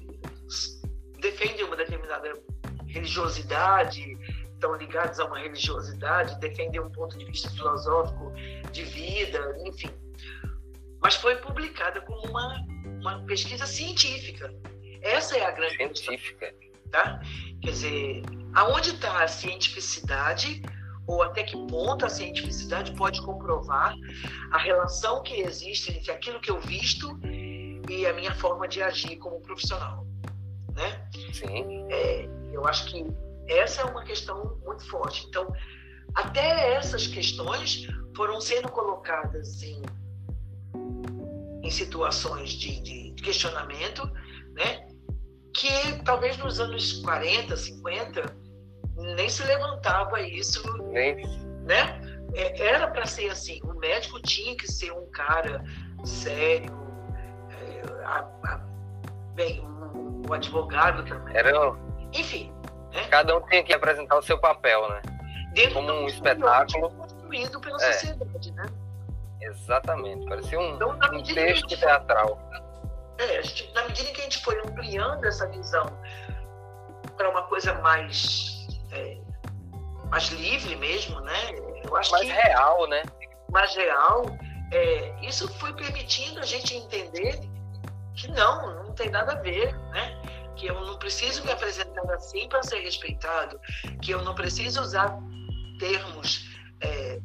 [1.21, 2.35] defendem uma determinada
[2.89, 4.19] religiosidade,
[4.55, 8.33] estão ligados a uma religiosidade, defendem um ponto de vista filosófico
[8.73, 9.91] de vida, enfim.
[11.01, 12.57] Mas foi publicada como uma,
[13.01, 14.53] uma pesquisa científica.
[15.03, 16.53] Essa é a grande científica.
[16.53, 17.21] Questão, tá?
[17.63, 18.23] Quer dizer,
[18.55, 20.63] aonde está a cientificidade
[21.07, 23.95] ou até que ponto a cientificidade pode comprovar
[24.53, 27.19] a relação que existe entre aquilo que eu visto
[27.89, 30.07] e a minha forma de agir como profissional,
[30.75, 31.09] né?
[31.33, 31.87] Sim.
[31.91, 33.07] É, eu acho que
[33.47, 35.27] essa é uma questão muito forte.
[35.29, 35.51] Então,
[36.15, 37.87] até essas questões
[38.17, 39.83] foram sendo colocadas em,
[41.63, 44.11] em situações de, de questionamento,
[44.55, 44.89] né?
[45.59, 48.37] que talvez nos anos 40, 50,
[48.97, 51.17] nem se levantava isso, nem.
[51.65, 52.01] né?
[52.35, 55.65] É, era para ser assim, o médico tinha que ser um cara
[56.05, 56.73] sério,
[57.51, 58.57] é, a, a,
[59.35, 61.37] bem, o, o, advogado também.
[61.37, 61.88] Era...
[62.13, 62.53] Enfim.
[62.93, 63.07] Né?
[63.09, 65.03] Cada um tinha que apresentar o seu papel, né?
[65.53, 66.91] Dentro Como um espetáculo.
[66.91, 67.93] Construído pela é.
[67.93, 68.67] sociedade, né?
[69.41, 72.39] Exatamente, parecia um, então, um texto teatral.
[73.19, 75.87] É, gente, na medida em que a gente foi ampliando essa visão
[77.17, 79.19] para uma coisa mais, é,
[80.11, 81.51] mais livre mesmo, né?
[81.85, 83.03] Eu acho mais que, real, né?
[83.51, 84.25] Mais real.
[84.73, 87.41] É, isso foi permitindo a gente entender
[88.15, 90.23] que não, não tem nada a ver, né?
[90.59, 93.59] Que eu não preciso me apresentar assim para ser respeitado,
[94.03, 95.19] que eu não preciso usar
[95.79, 96.49] termos
[96.81, 97.21] é,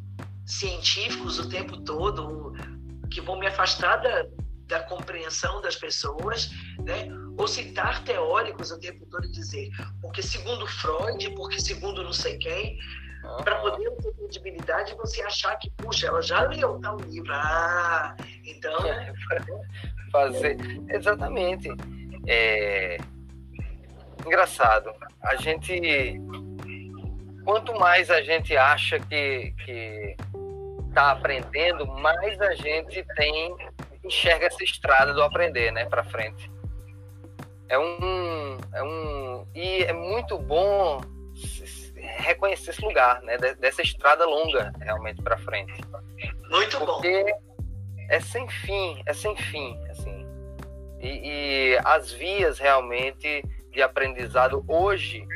[0.45, 2.53] científicos o tempo todo
[3.11, 4.25] que vão me afastar da,
[4.67, 7.07] da compreensão das pessoas, né?
[7.37, 9.69] ou citar teóricos o tempo todo e dizer,
[10.01, 12.77] porque segundo Freud, porque segundo não sei quem,
[13.23, 13.37] uhum.
[13.37, 17.31] para poder ter credibilidade você achar que, puxa, ela já leu tal livro.
[17.31, 18.15] Ah,
[18.45, 18.77] então.
[20.11, 20.57] Fazer.
[20.89, 21.69] Exatamente.
[22.27, 22.97] É...
[24.25, 24.93] Engraçado.
[25.21, 26.19] A gente.
[27.43, 30.15] Quanto mais a gente acha que, que
[30.87, 33.55] está aprendendo, mais a gente tem
[34.03, 36.51] enxerga essa estrada do aprender, né, para frente.
[37.69, 41.01] É um, é um e é muito bom
[41.95, 45.73] reconhecer esse lugar, né, dessa estrada longa realmente para frente.
[46.49, 47.65] Muito Porque bom.
[48.09, 50.27] é sem fim, é sem fim, assim.
[50.99, 53.43] E, e as vias realmente
[53.73, 55.27] de aprendizado hoje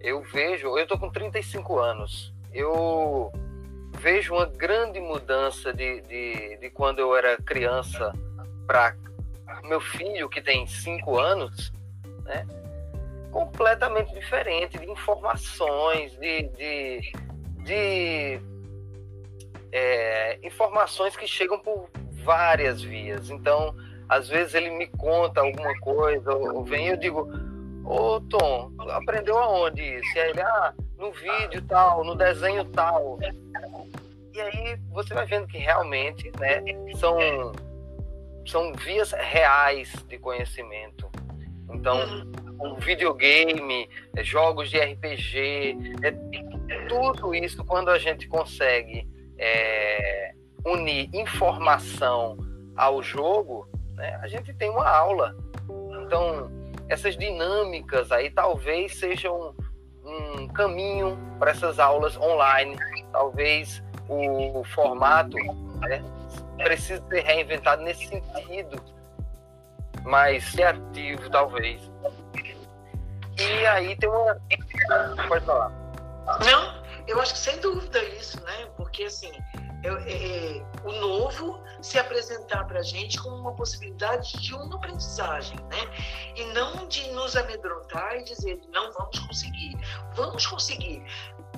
[0.00, 2.32] eu vejo, eu tô com 35 anos.
[2.52, 3.32] Eu
[3.98, 8.12] vejo uma grande mudança de, de, de quando eu era criança
[8.66, 8.94] para
[9.64, 11.72] meu filho, que tem cinco anos,
[12.24, 12.46] né?
[13.32, 17.12] completamente diferente de informações, de, de,
[17.64, 18.40] de
[19.72, 21.90] é, informações que chegam por
[22.24, 23.30] várias vias.
[23.30, 23.74] Então,
[24.08, 27.28] às vezes ele me conta alguma coisa, ou vem e eu digo,
[27.84, 30.16] ô Tom, aprendeu aonde isso?
[30.16, 33.18] E aí ele, ah, no vídeo tal, no desenho tal.
[34.34, 36.62] E aí você vai vendo que realmente né,
[36.96, 37.16] são,
[38.46, 41.10] são vias reais de conhecimento.
[41.70, 41.98] Então,
[42.60, 43.88] um videogame,
[44.22, 46.10] jogos de RPG, é,
[46.88, 49.06] tudo isso quando a gente consegue
[49.38, 50.32] é,
[50.64, 52.36] unir informação
[52.76, 53.68] ao jogo,
[53.98, 55.36] né, a gente tem uma aula.
[56.00, 56.50] Então,
[56.88, 59.54] essas dinâmicas aí talvez sejam
[60.04, 62.78] um, caminho para essas aulas online.
[63.12, 65.36] Talvez o, o formato
[65.80, 66.02] né,
[66.56, 68.82] precise ser reinventado nesse sentido,
[70.04, 71.90] mais criativo, talvez.
[73.36, 74.40] E aí tem uma.
[75.28, 75.70] Pode falar.
[76.44, 78.66] Não, eu acho que sem dúvida isso, né?
[78.76, 79.32] Porque assim,
[79.84, 85.56] é, é, o novo se apresentar para a gente como uma possibilidade de uma aprendizagem,
[85.70, 85.78] né?
[86.34, 89.78] E não de nos amedrontar e dizer não vamos conseguir.
[90.14, 91.02] Vamos conseguir.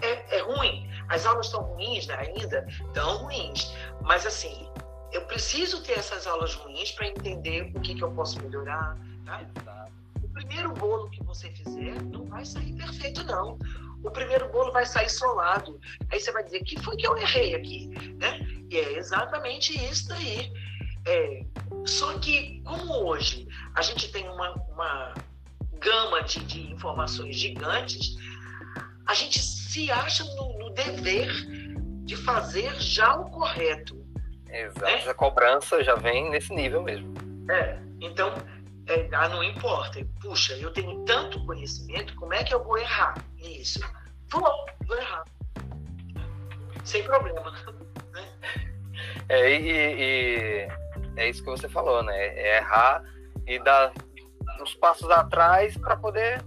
[0.03, 0.89] É, é ruim.
[1.09, 3.75] As aulas estão ruins né, ainda, estão ruins.
[4.03, 4.71] Mas assim,
[5.13, 8.99] eu preciso ter essas aulas ruins para entender o que, que eu posso melhorar.
[9.25, 9.89] Tá?
[10.23, 13.59] O primeiro bolo que você fizer não vai sair perfeito, não
[14.03, 15.79] o primeiro bolo vai sair solado.
[16.11, 17.89] Aí você vai dizer, que foi que eu errei aqui?
[18.19, 18.41] Né?
[18.71, 20.53] E é exatamente isso daí.
[21.07, 21.45] É,
[21.87, 25.15] só que, como hoje a gente tem uma, uma
[25.79, 28.17] gama de, de informações gigantes,
[29.07, 31.31] a gente se acha no, no dever
[32.05, 33.99] de fazer já o correto.
[34.49, 35.11] Exato, né?
[35.11, 37.15] a cobrança já vem nesse nível mesmo.
[37.49, 38.35] É, então,
[38.91, 40.05] é, ah, não importa.
[40.21, 43.81] Puxa, eu tenho tanto conhecimento, como é que eu vou errar nisso?
[44.31, 44.43] Vou,
[44.87, 45.25] vou errar.
[46.85, 47.53] Sem problema.
[48.11, 48.25] Né?
[49.29, 50.69] É, e, e,
[51.17, 52.27] é isso que você falou, né?
[52.37, 53.05] É errar
[53.47, 53.93] e dar
[54.61, 56.43] uns passos atrás para poder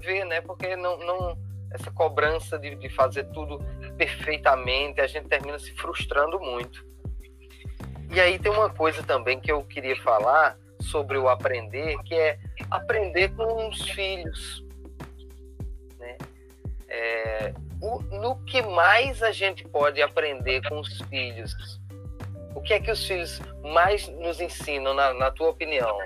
[0.00, 0.40] ver, né?
[0.40, 1.38] Porque não, não
[1.70, 3.60] essa cobrança de, de fazer tudo
[3.96, 6.84] perfeitamente, a gente termina se frustrando muito.
[8.10, 12.38] E aí tem uma coisa também que eu queria falar sobre o aprender, que é
[12.70, 14.64] aprender com os filhos.
[15.98, 16.16] Né?
[16.88, 21.54] É, o, no que mais a gente pode aprender com os filhos?
[22.54, 25.98] O que é que os filhos mais nos ensinam, na, na tua opinião?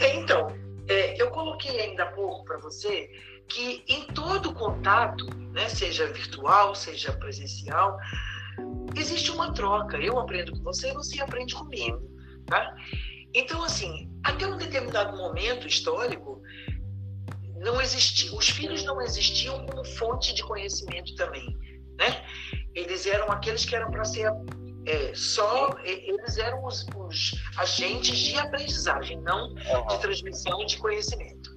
[0.00, 0.48] É, então,
[0.88, 3.10] é, eu coloquei ainda há pouco para você
[3.48, 7.98] que em todo contato, né, seja virtual, seja presencial,
[8.96, 9.96] existe uma troca.
[9.98, 12.11] Eu aprendo com você, você aprende comigo.
[12.46, 12.74] Tá?
[13.34, 16.42] Então, assim, até um determinado momento histórico,
[17.56, 21.56] não existia, os filhos não existiam como fonte de conhecimento também,
[21.98, 22.24] né?
[22.74, 24.30] Eles eram aqueles que eram para ser
[24.84, 31.50] é, só eles eram os, os, agentes de aprendizagem, não de transmissão de conhecimento.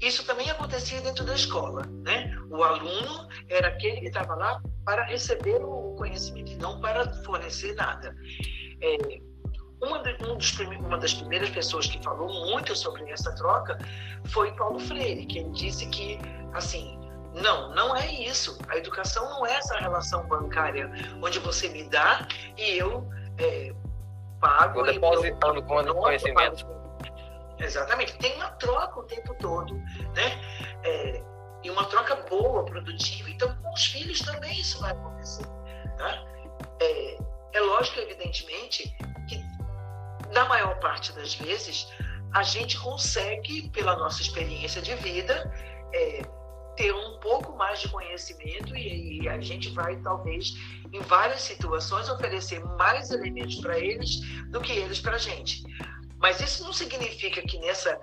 [0.00, 2.36] Isso também acontecia dentro da escola, né?
[2.50, 8.14] O aluno era aquele que estava lá para receber o conhecimento, não para fornecer nada.
[8.80, 9.20] É,
[9.84, 13.78] uma, um dos, uma das primeiras pessoas que falou muito sobre essa troca
[14.26, 16.18] foi Paulo Freire, que ele disse que,
[16.52, 16.98] assim,
[17.34, 18.58] não, não é isso.
[18.68, 20.90] A educação não é essa relação bancária
[21.22, 22.26] onde você me dá
[22.56, 23.08] e eu
[23.38, 23.74] é,
[24.40, 24.74] pago.
[24.74, 26.66] Vou depositando com o conhecimento.
[27.58, 28.16] Exatamente.
[28.18, 29.74] Tem uma troca o tempo todo,
[30.14, 30.40] né?
[30.84, 31.22] É,
[31.62, 33.30] e uma troca boa, produtiva.
[33.30, 35.46] Então, com os filhos também isso vai acontecer.
[35.96, 36.24] Tá?
[36.80, 37.18] É,
[37.54, 38.94] é lógico, evidentemente,
[40.34, 41.88] na maior parte das vezes,
[42.32, 45.52] a gente consegue, pela nossa experiência de vida,
[45.94, 46.22] é,
[46.76, 50.54] ter um pouco mais de conhecimento e, e, a gente vai, talvez,
[50.92, 54.20] em várias situações, oferecer mais elementos para eles
[54.50, 55.62] do que eles para a gente.
[56.18, 58.00] Mas isso não significa que nessa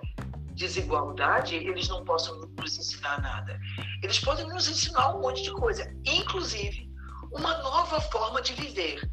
[0.54, 3.58] desigualdade eles não possam nos ensinar nada.
[4.02, 6.90] Eles podem nos ensinar um monte de coisa, inclusive
[7.32, 9.10] uma nova forma de viver.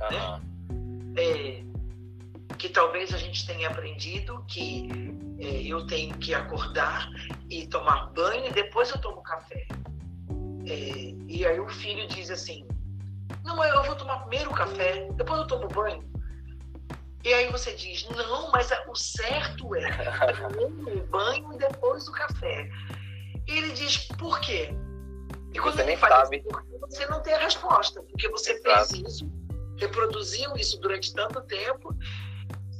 [0.00, 0.10] Uhum.
[0.10, 0.42] Né?
[1.16, 1.73] É,
[2.58, 4.88] que talvez a gente tenha aprendido que
[5.38, 7.08] é, eu tenho que acordar
[7.50, 9.66] e tomar banho e depois eu tomo café.
[10.66, 12.66] É, e aí o filho diz assim:
[13.42, 16.04] Não, eu vou tomar primeiro o café, depois eu tomo banho.
[17.24, 19.90] E aí você diz: Não, mas o certo é
[20.32, 22.70] primeiro o banho e depois o café.
[23.46, 24.70] E ele diz: Por quê?
[25.52, 26.38] E quando você ele faz sabe.
[26.38, 29.30] isso, você não tem a resposta, porque você fez isso,
[29.78, 31.96] reproduziu isso durante tanto tempo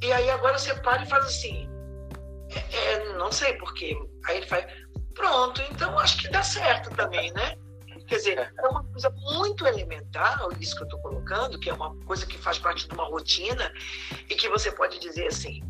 [0.05, 1.69] e aí agora você para e faz assim.
[2.51, 3.97] É, é, não sei porquê.
[4.25, 4.65] Aí ele faz,
[5.13, 7.57] pronto, então acho que dá certo também, né?
[8.07, 11.95] Quer dizer, é uma coisa muito elementar, isso que eu estou colocando, que é uma
[12.05, 13.73] coisa que faz parte de uma rotina
[14.29, 15.63] e que você pode dizer assim,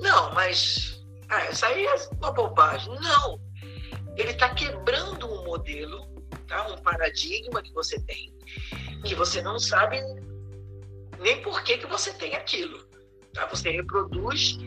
[0.00, 2.92] não, mas ah, isso aí é uma bobagem.
[3.00, 3.40] Não,
[4.16, 6.08] ele está quebrando um modelo,
[6.48, 6.66] tá?
[6.66, 8.34] um paradigma que você tem,
[9.04, 10.02] que você não sabe
[11.20, 12.85] nem por que, que você tem aquilo.
[13.36, 13.46] Tá?
[13.46, 14.58] Você reproduz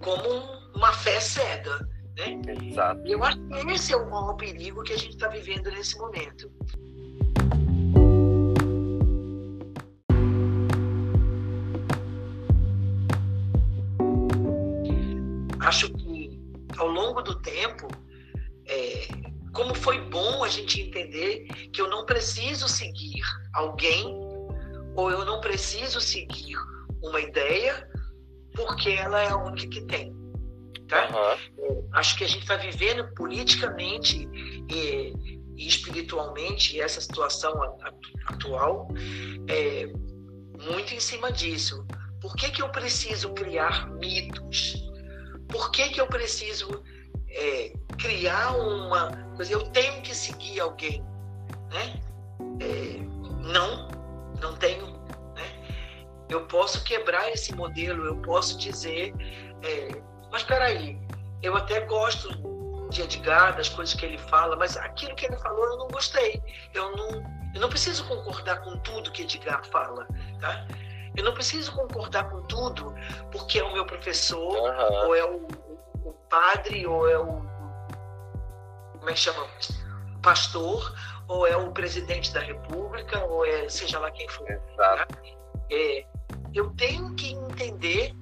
[0.00, 0.28] como
[0.74, 1.86] uma fé cega.
[2.16, 2.40] Né?
[2.64, 3.06] Exato.
[3.06, 5.98] E eu acho que esse é o maior perigo que a gente está vivendo nesse
[5.98, 6.50] momento.
[15.60, 16.40] Acho que
[16.78, 17.88] ao longo do tempo,
[18.66, 19.06] é,
[19.52, 24.06] como foi bom a gente entender que eu não preciso seguir alguém
[24.96, 26.56] ou eu não preciso seguir
[27.02, 27.88] uma ideia
[28.54, 30.14] porque ela é a única que tem.
[30.88, 31.08] Tá?
[31.08, 31.88] Uhum.
[31.92, 34.28] Acho que a gente está vivendo politicamente
[34.68, 35.12] e,
[35.56, 37.52] e, espiritualmente essa situação
[38.26, 38.88] atual
[39.48, 39.86] é,
[40.64, 41.86] muito em cima disso.
[42.20, 44.74] Por que, que eu preciso criar mitos?
[45.48, 46.82] Por que, que eu preciso
[47.28, 49.52] é, criar uma coisa?
[49.52, 51.02] Eu tenho que seguir alguém,
[51.70, 52.00] né?
[52.60, 52.98] É,
[53.42, 53.88] não,
[54.40, 54.99] não tenho.
[56.30, 59.12] Eu posso quebrar esse modelo, eu posso dizer
[59.62, 60.00] é,
[60.30, 60.98] mas peraí,
[61.42, 62.28] eu até gosto
[62.90, 66.42] de Edgar, das coisas que ele fala, mas aquilo que ele falou eu não gostei.
[66.74, 67.08] Eu não,
[67.54, 70.06] eu não preciso concordar com tudo que Edgar fala,
[70.40, 70.66] tá?
[71.16, 72.94] Eu não preciso concordar com tudo
[73.32, 75.06] porque é o meu professor, uhum.
[75.06, 75.46] ou é o,
[76.04, 77.42] o, padre, ou é o.
[78.98, 79.46] Como é que chama?
[80.22, 80.94] Pastor,
[81.26, 84.46] ou é o presidente da república, ou é seja lá quem for.
[84.76, 85.06] Tá?
[85.70, 86.04] É,
[86.54, 88.14] eu tenho que entender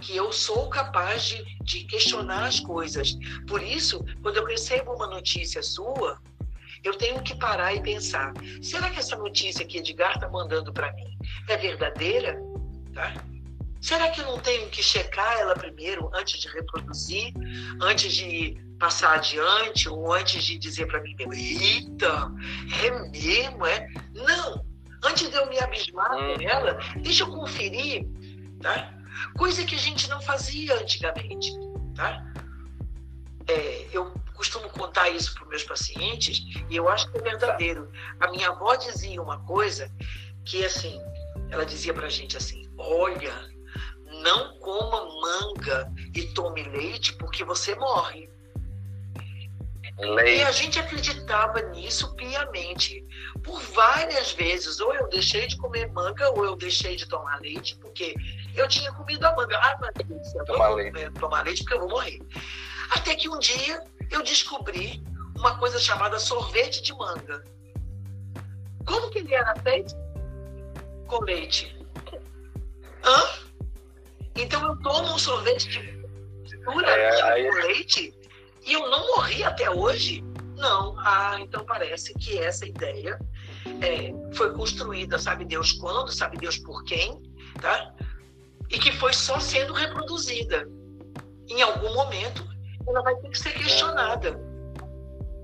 [0.00, 3.16] que eu sou capaz de, de questionar as coisas.
[3.46, 6.20] Por isso, quando eu recebo uma notícia sua,
[6.84, 10.92] eu tenho que parar e pensar: será que essa notícia que Edgar está mandando para
[10.92, 11.18] mim
[11.48, 12.38] é verdadeira?
[12.94, 13.14] Tá?
[13.80, 17.32] Será que eu não tenho que checar ela primeiro antes de reproduzir,
[17.80, 22.32] antes de passar adiante ou antes de dizer para mim mesmo: eita,
[22.84, 23.88] é mesmo, é?
[24.14, 24.64] Não!
[25.04, 26.36] Antes de eu me abismar com hum.
[26.40, 28.06] ela, deixa eu conferir,
[28.60, 28.92] tá?
[29.36, 31.50] Coisa que a gente não fazia antigamente,
[31.94, 32.24] tá?
[33.48, 37.90] É, eu costumo contar isso para os meus pacientes e eu acho que é verdadeiro.
[38.20, 39.90] A minha avó dizia uma coisa
[40.44, 41.00] que, assim,
[41.50, 43.34] ela dizia para a gente assim: olha,
[44.22, 48.28] não coma manga e tome leite porque você morre.
[49.98, 50.40] Leite.
[50.40, 53.05] E a gente acreditava nisso piamente.
[53.42, 57.76] Por várias vezes, ou eu deixei de comer manga, ou eu deixei de tomar leite,
[57.76, 58.14] porque
[58.54, 59.56] eu tinha comido a manga.
[59.58, 61.10] Ah, mas eu tomar vou leite.
[61.12, 62.18] tomar leite porque eu vou morrer.
[62.90, 65.02] Até que um dia eu descobri
[65.36, 67.44] uma coisa chamada sorvete de manga.
[68.86, 69.94] Como que ele era feito?
[71.06, 71.76] Com leite.
[73.04, 73.46] Hã?
[74.34, 77.48] Então eu tomo um sorvete de pura é, aí...
[77.48, 78.14] com leite
[78.64, 80.25] e eu não morri até hoje?
[80.56, 80.98] Não.
[80.98, 83.18] Ah, então parece que essa ideia
[83.82, 87.22] é, foi construída, sabe Deus quando, sabe Deus por quem,
[87.60, 87.94] tá?
[88.70, 90.68] E que foi só sendo reproduzida.
[91.48, 92.44] Em algum momento,
[92.88, 94.38] ela vai ter que ser questionada.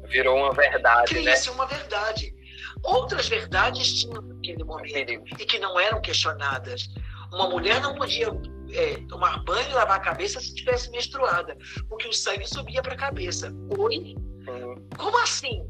[0.08, 1.54] Virou uma verdade, Cria-se né?
[1.54, 2.34] uma verdade.
[2.82, 6.88] Outras verdades tinham naquele momento e que não eram questionadas.
[7.32, 8.28] Uma mulher não podia
[8.72, 11.56] é, tomar banho e lavar a cabeça se estivesse menstruada,
[11.88, 13.52] porque o sangue subia para a cabeça.
[13.78, 14.16] Oi?
[14.46, 14.88] Uhum.
[14.96, 15.64] Como assim?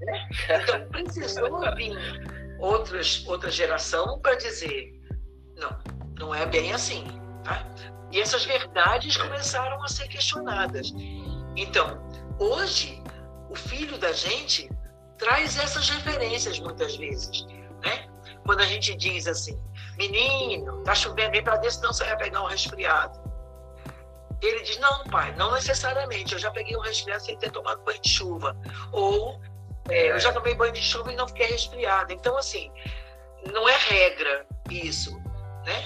[0.00, 0.28] Né?
[0.62, 1.96] Então, precisou vir
[2.58, 4.92] outras, outra geração para dizer:
[5.56, 5.78] não,
[6.18, 7.04] não é bem assim.
[7.44, 7.66] Tá?
[8.12, 10.92] E essas verdades começaram a ser questionadas.
[11.56, 12.00] Então,
[12.38, 13.02] hoje,
[13.50, 14.68] o filho da gente
[15.18, 17.44] traz essas referências muitas vezes.
[17.84, 18.08] Né?
[18.44, 19.58] Quando a gente diz assim,
[19.96, 23.26] menino, tá chovendo bem para dentro, senão você vai pegar um resfriado.
[24.42, 26.34] Ele diz, não, pai, não necessariamente.
[26.34, 28.56] Eu já peguei um resfriado sem ter tomado banho de chuva.
[28.92, 29.40] Ou
[29.88, 32.12] é, eu já tomei banho de chuva e não fiquei resfriado.
[32.12, 32.70] Então, assim,
[33.52, 35.16] não é regra isso,
[35.64, 35.84] né?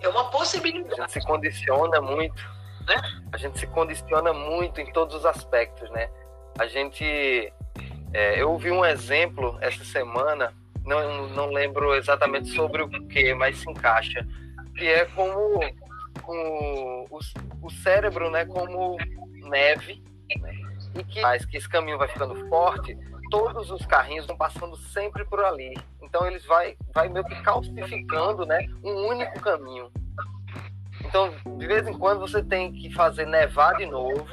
[0.00, 1.00] É uma possibilidade.
[1.00, 2.42] A gente se condiciona muito,
[2.86, 3.00] né?
[3.32, 6.10] A gente se condiciona muito em todos os aspectos, né?
[6.58, 7.52] A gente...
[8.12, 10.54] É, eu ouvi um exemplo essa semana
[10.86, 14.26] não, não lembro exatamente sobre o que, mas se encaixa,
[14.76, 15.60] que é como
[16.26, 17.18] o, o,
[17.62, 18.96] o cérebro, né, como
[19.50, 20.02] neve,
[20.40, 20.52] né,
[20.94, 22.96] e que mais que esse caminho vai ficando forte,
[23.30, 25.74] todos os carrinhos vão passando sempre por ali.
[26.02, 29.90] Então eles vai, vai meio que calcificando, né, um único caminho.
[31.04, 34.24] Então, de vez em quando você tem que fazer nevar de novo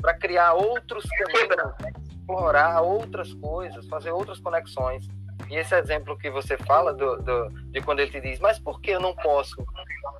[0.00, 5.08] para criar outros caminhos, explorar outras coisas, fazer outras conexões.
[5.50, 8.80] E esse exemplo que você fala do, do, de quando ele te diz, mas por
[8.80, 9.56] que eu não posso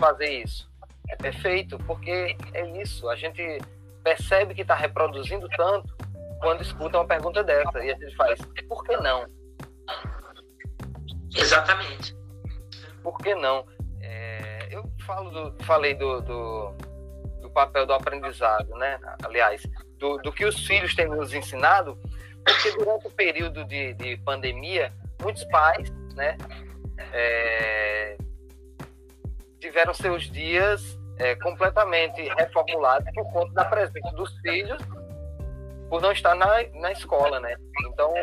[0.00, 0.68] fazer isso?
[1.08, 3.08] É perfeito, porque é isso.
[3.08, 3.58] A gente
[4.02, 5.96] percebe que está reproduzindo tanto
[6.40, 7.84] quando escuta uma pergunta dessa.
[7.84, 9.24] E a gente faz, por que não?
[11.36, 12.16] Exatamente.
[13.02, 13.64] Por que não?
[14.00, 16.72] É, eu falo do, falei do, do,
[17.40, 18.98] do, papel do aprendizado, né?
[19.22, 19.62] Aliás,
[19.96, 21.96] do, do que os filhos têm nos ensinado,
[22.44, 26.36] porque durante o período de, de pandemia, muitos pais, né?
[27.12, 28.16] É,
[29.58, 34.82] tiveram seus dias é, completamente reformulados por conta da presença dos filhos
[35.88, 37.56] por não estar na, na escola, né?
[37.86, 38.14] Então,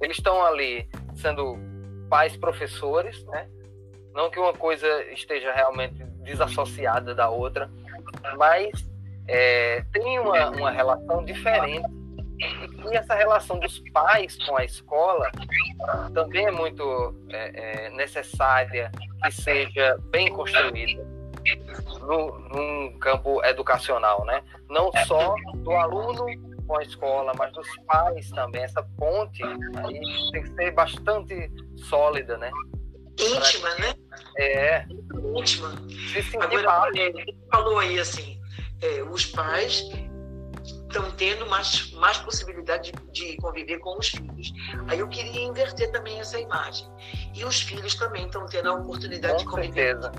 [0.00, 1.56] eles estão ali sendo
[2.08, 3.48] pais professores, né?
[4.12, 7.68] Não que uma coisa esteja realmente desassociada da outra,
[8.36, 8.70] mas
[9.26, 12.03] é, tem uma, uma relação diferente
[12.40, 15.30] e essa relação dos pais com a escola
[16.12, 18.90] também é muito é, é, necessária
[19.22, 21.06] que seja bem construída
[22.00, 24.42] no, num campo educacional, né?
[24.68, 26.26] Não só do aluno
[26.66, 28.62] com a escola, mas dos pais também.
[28.62, 32.50] Essa ponte aí tem que ser bastante sólida, né?
[33.18, 33.84] Íntima, pra...
[33.86, 33.94] né?
[34.38, 34.86] É.
[35.34, 35.74] Íntima.
[36.40, 38.40] Agora, ele falou aí assim,
[38.82, 39.88] é, os pais
[40.94, 44.52] estão tendo mais, mais possibilidade de, de, conviver com os filhos.
[44.88, 46.88] Aí eu queria inverter também essa imagem.
[47.34, 50.00] E os filhos também estão tendo a oportunidade com de conviver.
[50.00, 50.12] Certeza.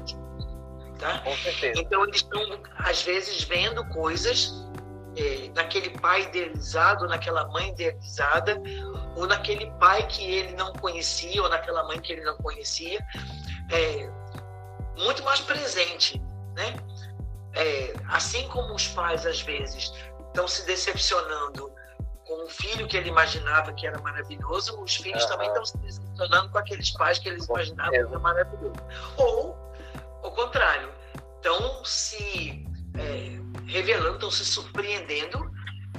[1.00, 1.20] Tá?
[1.20, 1.82] Com certeza.
[1.82, 2.42] Então eles estão,
[2.78, 4.54] às vezes, vendo coisas
[5.16, 8.62] é, naquele pai idealizado, naquela mãe idealizada,
[9.16, 13.00] ou naquele pai que ele não conhecia, ou naquela mãe que ele não conhecia,
[13.72, 14.10] é,
[14.98, 16.22] muito mais presente,
[16.54, 16.76] né?
[17.54, 19.94] É, assim como os pais às vezes
[20.36, 21.72] estão se decepcionando
[22.26, 25.30] com o filho que ele imaginava que era maravilhoso, os filhos uhum.
[25.30, 28.76] também estão se decepcionando com aqueles pais que eles imaginavam que era maravilhoso.
[29.18, 29.56] Ou,
[30.24, 30.90] ao contrário,
[31.38, 32.66] estão se
[32.98, 35.54] é, revelando, estão se surpreendendo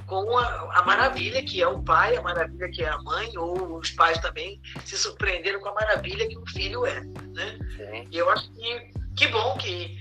[0.07, 3.79] com a, a, maravilha que é o pai, a maravilha que é a mãe, ou
[3.79, 7.01] os pais também se surpreenderam com a maravilha que o filho é.
[7.01, 8.07] Né?
[8.11, 9.99] E eu acho que que bom que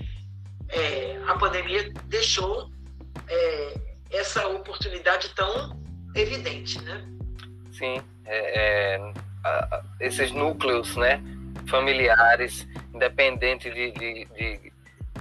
[0.68, 2.70] é, a pandemia deixou
[3.28, 5.80] é, essa oportunidade tão
[6.14, 7.06] evidente, né?
[7.72, 9.12] Sim, é, é
[10.00, 11.22] esses núcleos, né,
[11.68, 14.72] familiares, independente de, de, de,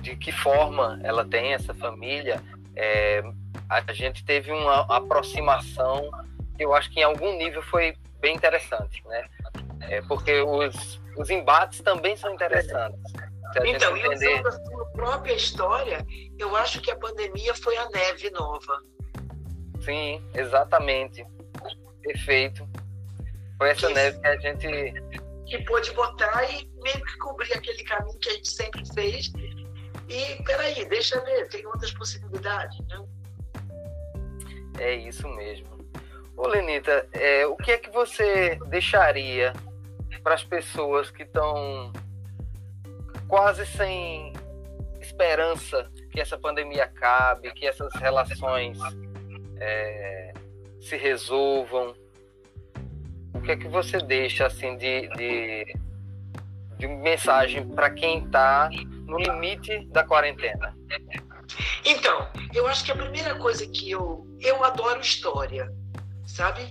[0.01, 2.41] de, que forma ela tem essa família,
[2.75, 3.23] é,
[3.69, 6.09] a gente teve uma aproximação
[6.57, 9.25] que eu acho que em algum nível foi bem interessante, né?
[9.81, 12.99] É, porque os, os embates também são interessantes.
[13.63, 14.25] Então, entender...
[14.25, 16.05] e usando a sua própria história,
[16.37, 18.83] eu acho que a pandemia foi a neve nova.
[19.81, 21.25] Sim, exatamente.
[22.01, 22.67] Perfeito.
[23.57, 24.93] Foi essa que, neve que a gente.
[25.45, 29.31] Que pôde botar e meio que cobrir aquele caminho que a gente sempre fez.
[30.09, 33.05] E peraí, deixa ver, tem outras possibilidades, né?
[34.79, 35.75] É isso mesmo.
[36.35, 39.53] Ô Lenita, é, o que é que você deixaria
[40.21, 41.93] para as pessoas que estão
[43.27, 44.33] quase sem
[44.99, 48.77] esperança que essa pandemia acabe, que essas relações
[49.57, 50.33] é,
[50.81, 51.93] se resolvam.
[53.33, 55.75] O que é que você deixa assim de, de,
[56.77, 58.69] de mensagem para quem está
[59.05, 60.75] no limite da quarentena?
[61.83, 65.71] Então, eu acho que a primeira coisa que eu eu adoro história,
[66.27, 66.61] sabe?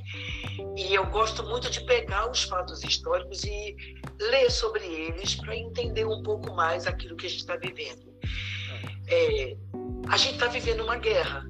[0.77, 3.77] E eu gosto muito de pegar os fatos históricos e
[4.21, 8.13] ler sobre eles para entender um pouco mais aquilo que a gente está vivendo.
[9.07, 9.57] É,
[10.09, 11.45] a gente está vivendo uma guerra,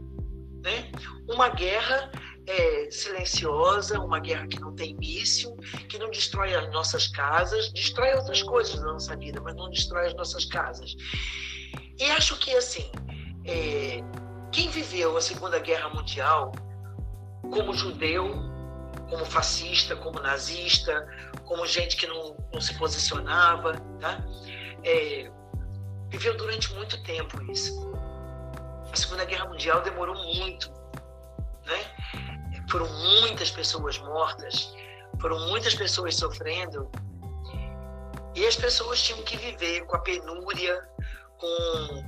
[0.62, 0.90] né?
[1.28, 2.10] Uma guerra
[2.46, 5.56] é, silenciosa, uma guerra que não tem míssil,
[5.88, 10.06] que não destrói as nossas casas, destrói outras coisas da nossa vida, mas não destrói
[10.06, 10.94] as nossas casas.
[11.98, 12.90] E acho que assim,
[13.44, 14.00] é,
[14.52, 16.52] quem viveu a Segunda Guerra Mundial
[17.50, 18.30] como judeu,
[19.08, 21.06] como fascista, como nazista,
[21.44, 24.24] como gente que não, não se posicionava, tá?
[24.82, 25.30] É,
[26.08, 27.92] viveu durante muito tempo isso.
[28.92, 30.70] A Segunda Guerra Mundial demorou muito,
[31.66, 31.80] né?
[32.70, 34.72] Foram muitas pessoas mortas,
[35.20, 36.90] foram muitas pessoas sofrendo,
[38.34, 40.88] e as pessoas tinham que viver com a penúria,
[41.38, 42.04] com,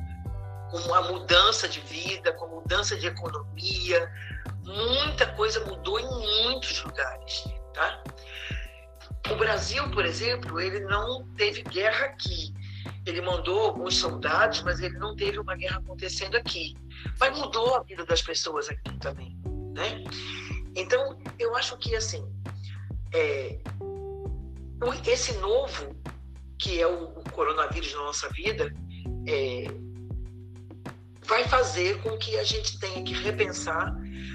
[0.70, 4.11] com a mudança de vida, com a mudança de economia.
[4.64, 8.03] Muita coisa mudou em muitos lugares, tá?
[9.31, 12.55] O Brasil, por exemplo, ele não teve guerra aqui,
[13.05, 16.77] ele mandou alguns soldados, mas ele não teve uma guerra acontecendo aqui.
[17.18, 19.37] mas mudou a vida das pessoas aqui também,
[19.74, 20.05] né?
[20.74, 22.24] Então, eu acho que, assim,
[23.12, 23.59] é,
[25.07, 25.97] esse novo,
[26.59, 28.72] que é o, coronavírus na nossa vida,
[29.27, 29.66] é,
[31.24, 33.95] vai fazer com que a gente tenha que repensar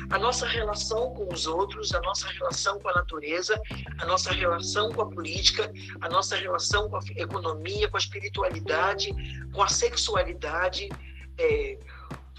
[0.09, 3.59] a nossa relação com os outros, a nossa relação com a natureza,
[3.99, 5.71] a nossa relação com a política,
[6.01, 9.13] a nossa relação com a economia, com a espiritualidade,
[9.53, 10.89] com a sexualidade,
[11.37, 11.77] é,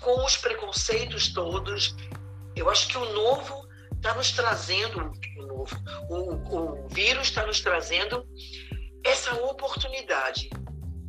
[0.00, 1.94] com os preconceitos todos.
[2.54, 5.76] Eu acho que o novo está nos trazendo, o novo,
[6.08, 8.26] o, o vírus está nos trazendo
[9.04, 10.50] essa oportunidade,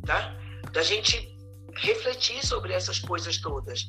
[0.06, 0.36] tá?
[0.72, 1.34] Da gente
[1.76, 3.86] refletir sobre essas coisas todas.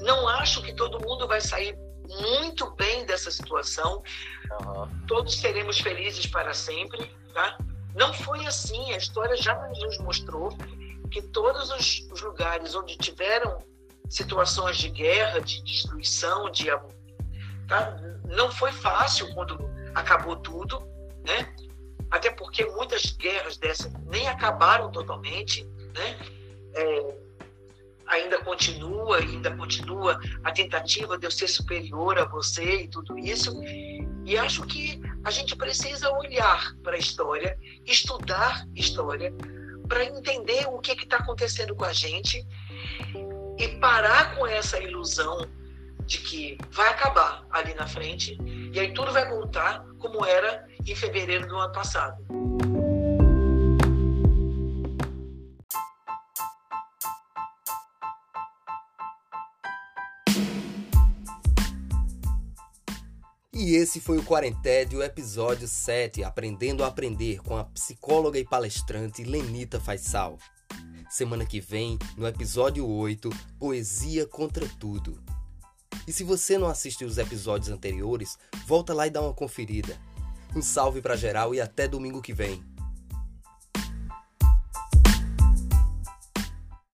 [0.00, 1.76] Não acho que todo mundo vai sair
[2.20, 4.02] muito bem dessa situação.
[4.50, 5.06] Uhum.
[5.06, 7.58] Todos seremos felizes para sempre, tá?
[7.94, 8.92] Não foi assim.
[8.92, 10.56] A história já nos mostrou
[11.10, 13.58] que todos os, os lugares onde tiveram
[14.08, 16.66] situações de guerra, de destruição, de
[17.68, 17.96] tá?
[18.26, 20.80] não foi fácil quando acabou tudo,
[21.24, 21.54] né?
[22.10, 26.18] Até porque muitas guerras dessas nem acabaram totalmente, né?
[26.74, 27.19] É,
[28.10, 33.52] ainda continua, ainda continua a tentativa de eu ser superior a você e tudo isso.
[34.24, 37.56] E acho que a gente precisa olhar para a história,
[37.86, 39.32] estudar história,
[39.88, 42.46] para entender o que está acontecendo com a gente
[43.58, 45.48] e parar com essa ilusão
[46.04, 48.36] de que vai acabar ali na frente
[48.72, 52.24] e aí tudo vai voltar como era em fevereiro do ano passado.
[63.62, 69.22] E esse foi o Quarentédio, episódio 7, Aprendendo a Aprender, com a psicóloga e palestrante
[69.22, 70.38] Lenita Faisal.
[71.10, 75.22] Semana que vem, no episódio 8, Poesia contra Tudo.
[76.08, 79.94] E se você não assistiu os episódios anteriores, volta lá e dá uma conferida.
[80.56, 82.64] Um salve para geral e até domingo que vem.